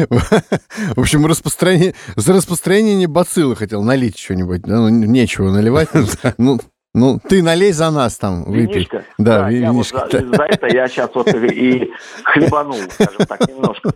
В 0.08 1.00
общем, 1.00 1.26
распространение, 1.26 1.94
за 2.16 2.32
распространение 2.34 3.06
бациллы 3.06 3.54
хотел 3.54 3.82
налить 3.82 4.18
что-нибудь. 4.18 4.66
Ну, 4.66 4.88
нечего 4.88 5.50
наливать. 5.50 5.88
Ну, 6.38 6.58
ну, 6.98 7.18
ты 7.28 7.42
налей 7.42 7.72
за 7.72 7.90
нас 7.90 8.18
там, 8.18 8.44
выпей. 8.44 8.66
Винишко? 8.66 9.04
Да, 9.18 9.42
да 9.42 9.50
винишко. 9.50 10.00
Вот 10.00 10.12
за, 10.12 10.36
за 10.36 10.42
это 10.42 10.66
я 10.66 10.88
сейчас 10.88 11.10
вот 11.14 11.28
и 11.28 11.90
хлебанул, 12.24 12.76
скажем 12.90 13.26
так, 13.26 13.48
немножко. 13.48 13.92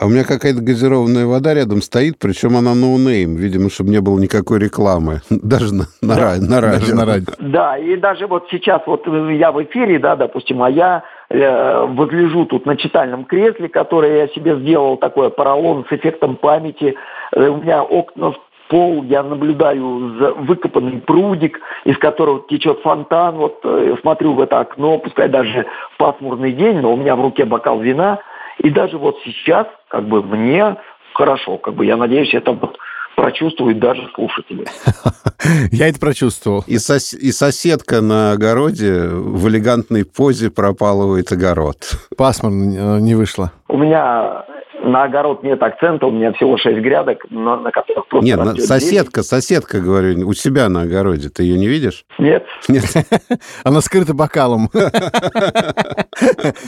А 0.00 0.06
у 0.06 0.08
меня 0.08 0.24
какая-то 0.24 0.60
газированная 0.60 1.24
вода 1.24 1.54
рядом 1.54 1.80
стоит, 1.80 2.18
причем 2.18 2.56
она 2.56 2.74
no-name, 2.74 3.36
видимо, 3.36 3.70
чтобы 3.70 3.90
не 3.90 4.00
было 4.00 4.18
никакой 4.18 4.58
рекламы, 4.58 5.20
даже 5.30 5.72
на, 5.72 5.84
на, 6.02 6.16
да, 6.16 6.34
на 6.40 6.60
радио. 6.60 6.80
Даже 6.80 6.94
на 6.94 7.04
радио. 7.06 7.32
Да, 7.38 7.78
и 7.78 7.96
даже 7.96 8.26
вот 8.26 8.46
сейчас 8.50 8.82
вот 8.86 9.06
я 9.06 9.52
в 9.52 9.62
эфире, 9.62 10.00
да, 10.00 10.16
допустим, 10.16 10.62
а 10.64 10.70
я 10.70 11.04
э, 11.30 11.86
возлежу 11.86 12.44
тут 12.46 12.66
на 12.66 12.76
читальном 12.76 13.24
кресле, 13.24 13.68
которое 13.68 14.18
я 14.18 14.28
себе 14.28 14.58
сделал, 14.58 14.96
такое 14.96 15.30
поролон 15.30 15.86
с 15.88 15.92
эффектом 15.92 16.36
памяти. 16.36 16.96
Э, 17.32 17.48
у 17.48 17.58
меня 17.58 17.84
окна 17.84 18.32
в 18.32 18.36
пол, 18.68 19.04
я 19.04 19.22
наблюдаю 19.22 20.16
за 20.18 20.32
выкопанный 20.32 21.00
прудик, 21.00 21.60
из 21.84 21.98
которого 21.98 22.44
течет 22.48 22.80
фонтан. 22.80 23.36
Вот 23.36 23.60
э, 23.64 23.96
смотрю 24.00 24.34
в 24.34 24.40
это 24.40 24.60
окно, 24.60 24.98
пускай 24.98 25.28
даже 25.28 25.66
пасмурный 25.98 26.52
день, 26.52 26.80
но 26.80 26.92
у 26.92 26.96
меня 26.96 27.16
в 27.16 27.20
руке 27.20 27.44
бокал 27.44 27.80
вина. 27.80 28.20
И 28.58 28.70
даже 28.70 28.98
вот 28.98 29.18
сейчас, 29.24 29.66
как 29.88 30.06
бы 30.06 30.22
мне 30.22 30.76
хорошо, 31.14 31.58
как 31.58 31.74
бы 31.74 31.86
я 31.86 31.96
надеюсь, 31.96 32.34
это 32.34 32.52
вот 32.52 32.78
прочувствуют 33.16 33.78
даже 33.78 34.08
слушатели. 34.14 34.66
Я 35.70 35.88
это 35.88 36.00
прочувствовал. 36.00 36.64
И, 36.66 36.78
сос... 36.78 37.12
и 37.12 37.30
соседка 37.30 38.00
на 38.00 38.32
огороде 38.32 39.06
в 39.08 39.46
элегантной 39.48 40.04
позе 40.04 40.50
пропалывает 40.50 41.30
огород. 41.30 41.76
Пасмурно 42.16 42.98
не 42.98 43.14
вышло. 43.14 43.52
У 43.68 43.76
меня 43.76 44.44
на 44.84 45.04
огород 45.04 45.42
нет 45.42 45.62
акцента, 45.62 46.06
у 46.06 46.10
меня 46.10 46.32
всего 46.32 46.56
шесть 46.56 46.80
грядок, 46.80 47.24
на, 47.30 47.56
на 47.56 47.70
которых 47.70 48.06
просто 48.08 48.26
Нет, 48.26 48.40
соседка, 48.60 49.22
зелень. 49.22 49.24
соседка, 49.24 49.80
говорю, 49.80 50.28
у 50.28 50.34
себя 50.34 50.68
на 50.68 50.82
огороде. 50.82 51.28
Ты 51.28 51.44
ее 51.44 51.58
не 51.58 51.66
видишь? 51.66 52.04
Нет. 52.18 52.44
Нет. 52.68 52.84
Она 53.64 53.80
скрыта 53.80 54.14
бокалом. 54.14 54.68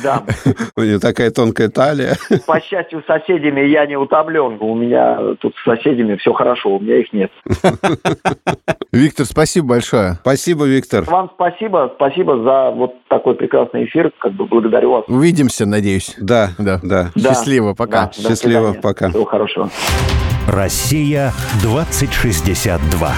Да. 0.02 0.22
У 0.76 0.80
нее 0.82 0.98
такая 0.98 1.30
тонкая 1.30 1.68
талия. 1.68 2.16
По 2.46 2.60
счастью, 2.60 3.02
с 3.02 3.06
соседями 3.06 3.60
я 3.60 3.86
не 3.86 3.96
утомлен. 3.96 4.56
У 4.60 4.74
меня 4.74 5.34
тут 5.40 5.54
с 5.56 5.64
соседями 5.64 6.16
все 6.16 6.32
хорошо, 6.32 6.76
у 6.76 6.80
меня 6.80 6.98
их 6.98 7.12
нет. 7.12 7.30
Виктор, 8.92 9.26
спасибо 9.26 9.68
большое. 9.68 10.14
Спасибо, 10.22 10.64
Виктор. 10.64 11.04
Вам 11.04 11.30
спасибо. 11.34 11.92
Спасибо 11.96 12.42
за 12.42 12.70
вот 12.70 12.94
такой 13.08 13.34
прекрасный 13.34 13.84
эфир. 13.84 14.10
Как 14.18 14.32
бы 14.32 14.46
благодарю 14.46 14.92
вас. 14.92 15.04
Увидимся, 15.08 15.66
надеюсь. 15.66 16.14
Да, 16.18 16.50
да. 16.58 16.80
да. 16.82 17.10
Счастливо, 17.16 17.74
пока. 17.74 18.05
Да, 18.16 18.28
Счастливо, 18.30 18.72
пока. 18.74 19.10
Всего 19.10 19.24
хорошего. 19.24 19.70
Россия 20.46 21.32
2062. 21.62 23.14